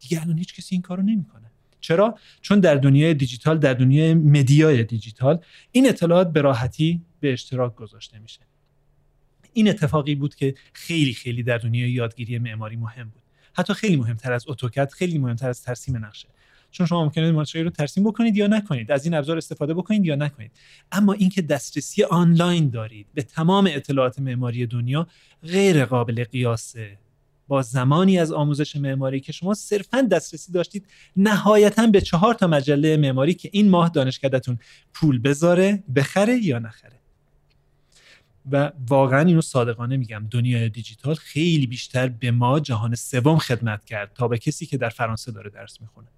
[0.00, 1.50] دیگه الان هیچ کسی این کارو نمی‌کنه.
[1.80, 5.38] چرا؟ چون در دنیای دیجیتال در دنیای مدیای دیجیتال
[5.72, 8.40] این اطلاعات به راحتی به اشتراک گذاشته میشه.
[9.52, 13.22] این اتفاقی بود که خیلی خیلی در دنیای یادگیری معماری مهم بود.
[13.54, 16.28] حتی خیلی مهمتر از اتوکد خیلی مهمتر از ترسیم نقشه.
[16.74, 18.92] چون شما ممکنه ماشین رو ترسیم بکنید یا نکنید.
[18.92, 20.50] از این ابزار استفاده بکنید یا نکنید.
[20.92, 25.06] اما اینکه دسترسی آنلاین دارید به تمام اطلاعات معماری دنیا
[25.42, 26.98] غیر قابل قیاسه
[27.48, 32.96] با زمانی از آموزش معماری که شما صرفا دسترسی داشتید نهایتا به چهار تا مجله
[32.96, 34.58] معماری که این ماه دانشکدتون
[34.94, 37.00] پول بذاره بخره یا نخره.
[38.50, 44.12] و واقعا اینو صادقانه میگم دنیای دیجیتال خیلی بیشتر به ما جهان سوم خدمت کرد
[44.14, 46.08] تا به کسی که در فرانسه داره درس می‌خونه.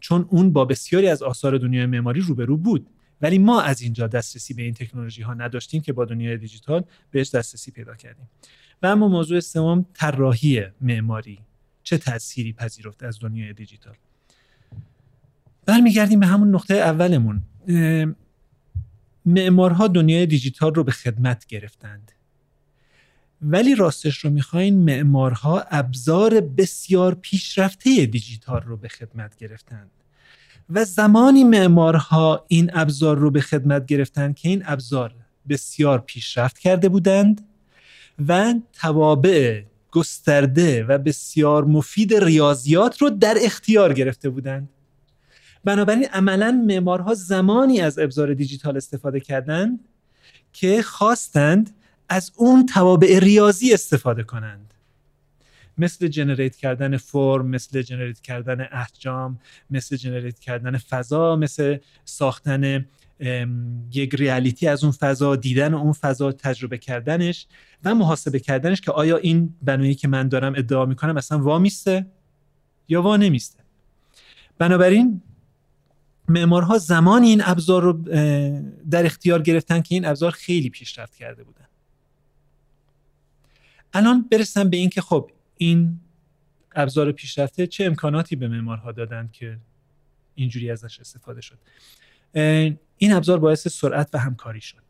[0.00, 2.86] چون اون با بسیاری از آثار دنیای معماری روبرو بود.
[3.22, 7.34] ولی ما از اینجا دسترسی به این تکنولوژی ها نداشتیم که با دنیای دیجیتال بهش
[7.34, 8.28] دسترسی پیدا کردیم.
[8.82, 11.38] و اما موضوع سوم طراحی معماری.
[11.82, 13.94] چه تأثیری پذیرفت از دنیای دیجیتال؟
[15.66, 17.42] برمیگردیم به همون نقطه اولمون.
[19.26, 22.12] معمارها دنیای دیجیتال رو به خدمت گرفتند.
[23.42, 29.90] ولی راستش رو می‌خواین معمارها ابزار بسیار پیشرفته دیجیتال رو به خدمت گرفتند.
[30.70, 35.14] و زمانی معمارها این ابزار رو به خدمت گرفتند که این ابزار
[35.48, 37.48] بسیار پیشرفت کرده بودند
[38.28, 44.68] و توابع گسترده و بسیار مفید ریاضیات رو در اختیار گرفته بودند.
[45.64, 49.80] بنابراین عملا معمارها زمانی از ابزار دیجیتال استفاده کردند
[50.52, 51.70] که خواستند
[52.08, 54.74] از اون توابع ریاضی استفاده کنند.
[55.78, 59.38] مثل جنریت کردن فرم مثل جنریت کردن احجام
[59.70, 62.86] مثل جنریت کردن فضا مثل ساختن
[63.92, 67.46] یک ریالیتی از اون فضا دیدن اون فضا تجربه کردنش
[67.84, 72.06] و محاسبه کردنش که آیا این بنایی که من دارم ادعا می‌کنم اصلا وا میسته
[72.88, 73.58] یا وا نمیسته.
[74.58, 75.22] بنابراین
[76.28, 77.92] معمارها زمان این ابزار رو
[78.90, 81.67] در اختیار گرفتن که این ابزار خیلی پیشرفت کرده بودن.
[83.98, 86.00] الان برسم به این که خب این
[86.74, 89.58] ابزار پیشرفته چه امکاناتی به معمارها دادن که
[90.34, 91.58] اینجوری ازش استفاده شد؟
[92.98, 94.87] این ابزار باعث سرعت و همکاری شد.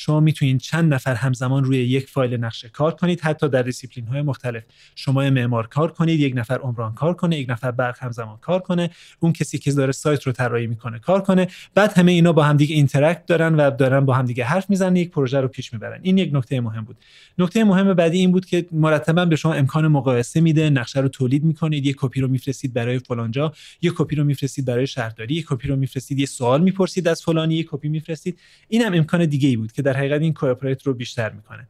[0.00, 4.22] شما می‌تونید چند نفر همزمان روی یک فایل نقشه کار کنید حتی در دیسیپلین های
[4.22, 4.62] مختلف.
[4.94, 8.90] شما معمار کار کنید یک نفر عمران کار کنه یک نفر برق همزمان کار کنه
[9.20, 11.48] اون کسی که داره سایت رو طراحی می‌کنه کار کنه.
[11.74, 15.40] بعد همه اینا با همدیگه interact دارن و دارن با همدیگه حرف می‌زنن یک پروژه
[15.40, 16.00] رو پیش می‌برن.
[16.02, 16.96] این یک نکته مهم بود.
[17.38, 21.44] نکته مهم بعدی این بود که مرتبا به شما امکان مقایسه میده نقشه رو تولید
[21.44, 25.68] می‌کنید یک کپی رو میفرستید برای فلانجا یک کپی رو میفرستید برای شهرداری یک کپی
[25.68, 28.38] رو میفرستید یه سوال می‌پرسید از فلانی یک کپی میفرستید.
[28.68, 31.66] اینم امکان دیگه ای بود که در حقیقت این cooperate رو بیشتر می‌کنه.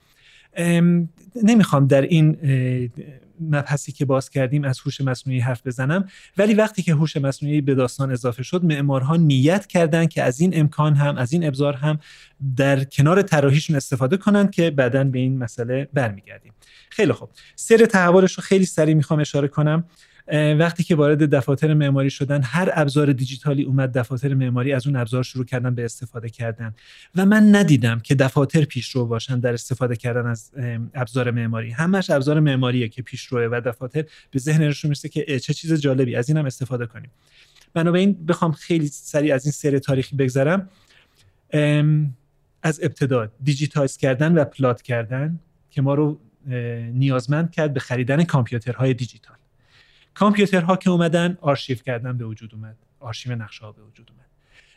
[1.43, 2.37] نمی‌خوام در این
[3.41, 7.75] مبحثی که باز کردیم از هوش مصنوعی حرف بزنم ولی وقتی که هوش مصنوعی به
[7.75, 11.99] داستان اضافه شد معمارها نیت کردند که از این امکان هم از این ابزار هم
[12.57, 16.53] در کنار طراحیشون استفاده کنند که بعدا به این مسئله برمیگردیم.
[16.91, 17.29] خیلی خوب.
[17.57, 19.85] سر تحولش رو خیلی سریع می‌خوام اشاره کنم.
[20.33, 25.23] وقتی که وارد دفاتر معماری شدن هر ابزار دیجیتالی اومد دفاتر معماری از اون ابزار
[25.23, 26.75] شروع کردن به استفاده کردن.
[27.17, 30.51] و من ندیدم که دفاتر پیشرو باشن در استفاده کردن از
[30.95, 31.71] ابزار معماری.
[31.71, 36.29] همش ابزار معماریه که پیشروه و دفاتر به ذهنشون می‌رسه که چه چیز جالبی از
[36.29, 37.11] اینم استفاده کنیم.
[37.75, 40.69] بنابراین بخوام خیلی سریع از این سر تاریخی بگذرم.
[42.63, 45.39] از ابتدا digitize کردن و plot کردن
[45.71, 46.21] که ما رو
[46.93, 49.37] نیازمند کرد به خریدن کامپیوترهای دیجیتال.
[50.21, 52.77] کامپیوترها که اومدن آرشیو کردن به وجود اومد.
[53.01, 54.27] آرشیو نقشه ها به وجود اومد.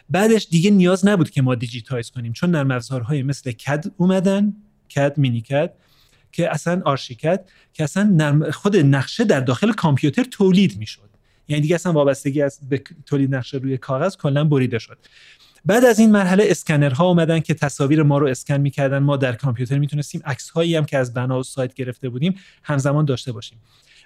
[0.09, 4.53] بعدش دیگه نیاز نبود که ما digitize کنیم چون نرم افزارهای مثل CAD اومدن
[4.95, 5.73] CAD مینی کد
[6.31, 11.09] که اصلا ArchiCAD که اصلا نرم خود نقشه در داخل کامپیوتر تولید می‌شد.
[11.47, 14.97] یعنی دیگه اصلا وابستگی از به تولید نقشه روی کاغذ کلا بریده شد.
[15.65, 18.99] بعد از این مرحله اسکنرها اومدن که تصاویر ما رو اسکن می‌کردن.
[18.99, 23.05] ما در کامپیوتر می‌تونستیم عکس هایی هم که از بنا و سایت گرفته بودیم همزمان
[23.05, 23.57] داشته باشیم.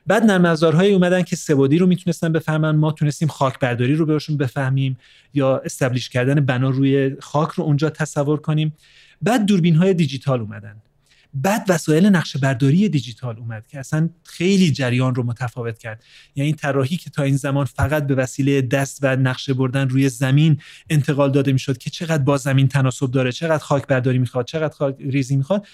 [0.08, 4.38] بعد نرم افزارهایی اومدن که سبودی رو می‌تونستن بفهمن ما تونستیم خاک برداری رو بهشون
[4.38, 4.98] بفهمیم
[5.34, 8.74] یا استبلیش کردن بنا روی خاک رو اونجا تصور کنیم.
[9.22, 10.76] بعد دوربین های دیجیتال اومدن.
[11.42, 16.04] بعد وسایل نقشه برداری دیجیتال اومد که اصلا خیلی جریان رو متفاوت کرد.
[16.36, 20.58] یعنی طراحی که تا این زمان فقط به وسیله دست و نقشه بردن روی زمین
[20.90, 24.96] انتقال داده می‌شد که چقدر با زمین تناسب داره چقدر خاک برداری می‌خواد چقدر خاک
[25.00, 25.66] ریزی می‌خواد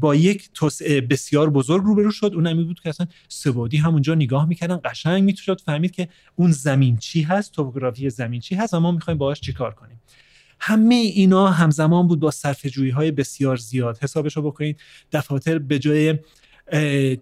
[0.00, 2.32] با یک توسعه بسیار بزرگ روبرو شد.
[2.34, 6.96] اون این بود که اصلا سبودی همونجا نگاه می‌کردن قشنگ می‌تونید فهمید که اون زمین
[6.96, 10.00] چی هست توپوگرافی زمین چی هست و ما می‌خوایم باهاش چیکار کنیم.
[10.64, 13.98] همه اینا همزمان بود با صرفه های بسیار زیاد.
[14.02, 14.80] حسابش رو بکنید
[15.12, 16.18] دفاتر به جای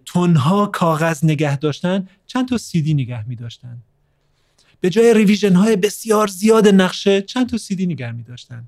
[0.05, 3.77] تنها کاغذ نگه داشتن چند تا سیدی نگه می داشتن
[4.81, 8.63] به جای revision های بسیار زیاد نقشه چند تا سیدی نگه می داشتن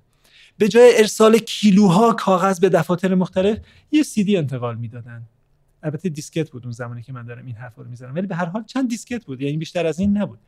[0.58, 3.58] به جای ارسال کیلوها کاغذ به دفاتر مختلف
[3.92, 5.22] یه سیدی انتقال می‌دادن.
[5.84, 8.16] البته دیسکت بود اون زمانی که من دارم این حرفا رو می‌زنم.
[8.16, 10.40] ولی به هر حال چند دیسکت بود یعنی بیشتر از این نبود.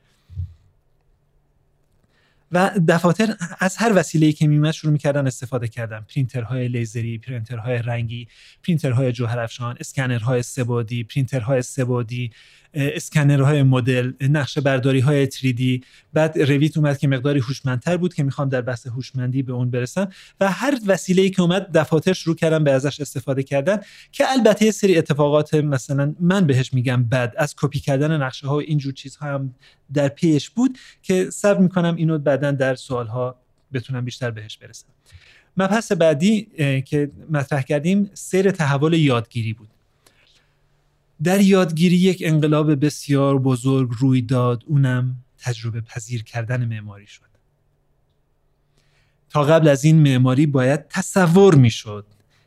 [2.55, 6.05] و دفاتر از هر وسیله‌ای که میومد شروع می‌کردن استفاده کردن.
[6.15, 8.27] پرینترهای لیزری پرینترهای رنگی
[8.63, 12.31] پرینترهای جوهر افشان اسکنرهای سه‌بعدی پرینترهای سه‌بعدی
[12.75, 15.83] اسکنرهای مدل نقشه برداری های 3D
[16.13, 20.09] بعد رویت اومد که مقداری هوشمندتر بود که می‌خوام در بحث هوشمندی به اون برسم.
[20.39, 23.79] و هر وسیله که اومد دفاتر شروع کردن به ازش استفاده کردن
[24.11, 28.55] که البته یه سری اتفاقات مثلا من بهش میگم بد از کپی کردن نقشه ها
[28.55, 29.55] و اینجور چیزها هم
[29.93, 33.35] در پیش بود که صبر می‌کنم اینو بعدا در سوال ها
[33.73, 34.87] بتونم بیشتر بهش برسم
[35.57, 36.41] مبحث بعدی
[36.85, 39.69] که مطرح کردیم سیر تحول یادگیری بود.
[41.23, 47.21] در یادگیری یک انقلاب بسیار بزرگ روی داد اونم تجربه پذیر کردن معماری شد.
[49.29, 52.05] تا قبل از این معماری باید تصور می‌شد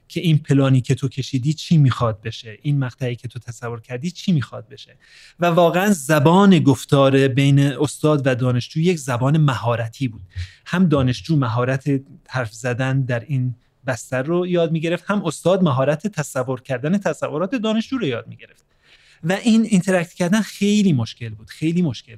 [0.09, 4.11] که این پلانی که تو کشیدی چی می‌خواد بشه؟ این مقطعی که تو تصور کردی
[4.11, 4.97] چی می‌خواد بشه؟
[5.41, 10.23] و واقعا زبان گفتار بین استاد و دانشجو یک زبان مهارتی بود.
[10.67, 13.55] هم دانشجو مهارت حرف زدن در این
[13.87, 18.65] بستر رو یاد می‌گرفت هم استاد مهارت تصور کردن تصورات دانشجو رو یاد می‌گرفت.
[19.25, 22.17] و این اینتراکت کردن خیلی مشکل بود خیلی مشکل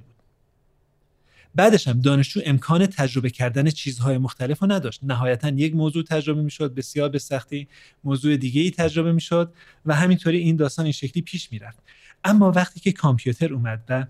[1.54, 5.00] بعدش هم دانشجو امکان تجربه کردن چیزهای مختلف رو نداشت.
[5.02, 7.68] نهایتا یک موضوع تجربه می‌شد بسیار به سختی
[8.04, 9.52] موضوع دیگه ای تجربه می‌شد
[9.86, 11.78] و همینطوری این داستان این شکلی پیش می‌رفت.
[12.24, 14.06] اما وقتی که کامپیوتر اومد و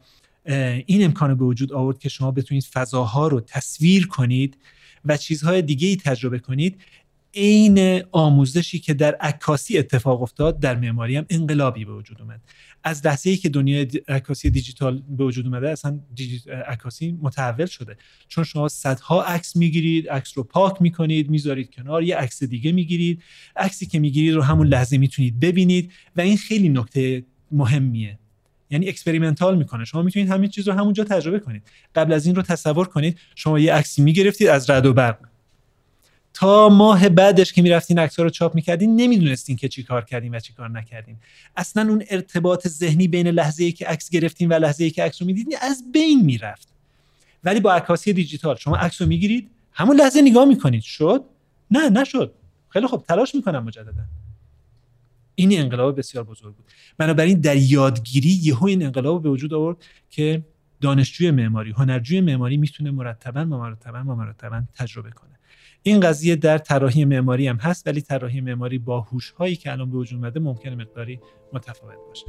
[0.87, 4.57] این امکان به وجود آورد که شما بتونید فضاها رو تصویر کنید
[5.05, 6.81] و چیزهای دیگه ای تجربه کنید
[7.35, 12.41] عین آموزشی که در عکاسی اتفاق افتاد در معماری هم انقلابی به وجود اومد.
[12.85, 16.01] از لحظه ای که دنیای عکاسی دیجیتال به وجود اومده اصلا
[16.67, 17.97] عکاسی متحول شده.
[18.29, 23.23] چون شما صدها عکس می‌گیرید عکس رو پاک می‌کنید می‌ذارید کنار یه عکس دیگه می‌گیرید.
[23.57, 28.19] عکسی که می‌گیرید رو همون لحظه می‌تونید ببینید و این خیلی نکته مهمیه.
[28.71, 29.85] یعنی experimental می‌کنه.
[29.85, 31.63] شما می‌تونید همین چیز رو همونجا تجربه کنید.
[31.95, 33.19] قبل از این رو تصور کنید.
[33.35, 35.30] شما یه عکسی می‌گرفتید از رد و برق.
[36.35, 40.41] تا ماه بعدش که می‌رفتین عکس رو چاپ می‌کردین نمی‌دونستین که چی کار کردین و
[40.41, 41.17] چی کار نکردین.
[41.57, 45.23] اصلا اون ارتباط ذهنی بین لحظه ای که عکس گرفتین و لحظه ای که عکس
[45.23, 46.69] رو می‌دیدین از بین می‌رفت.
[47.45, 50.83] ولی با عکاسی دیجیتال شما عکس رو می‌گیرید همون لحظه نگاه می‌کنید.
[50.83, 51.25] شد؟
[51.71, 52.35] نه نشد.
[52.69, 53.05] خیلی خوب.
[53.05, 54.03] تلاش می‌کنم مجددا.
[55.35, 56.65] این انقلاب بسیار بزرگ بود.
[56.99, 59.77] بنابراین در یادگیری یهو این انقلاب به وجود آورد
[60.11, 60.45] که
[60.81, 65.31] دانشجوی معماری هنرجوی معماری می‌تونه مرتبا و مرتبا و مرتبا تجربه کنه.
[65.83, 69.91] این قضیه در طراحی معماری هم هست ولی طراحی معماری با هوش هایی که الان
[69.91, 71.21] به وجود اومده ممکنه مقداری
[71.53, 72.27] متفاوت باشه.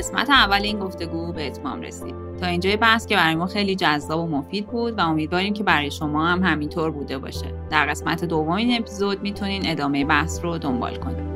[0.00, 2.14] قسمت اول این گفتگو به اتمام رسید.
[2.40, 5.90] تا اینجای بحث که برای ما خیلی جذاب و مفید بود و امیدواریم که برای
[5.90, 7.54] شما هم همینطور بوده باشه.
[7.70, 11.29] در قسمت دوم این اپیزود می‌تونین ادامه بحث رو دنبال کنید.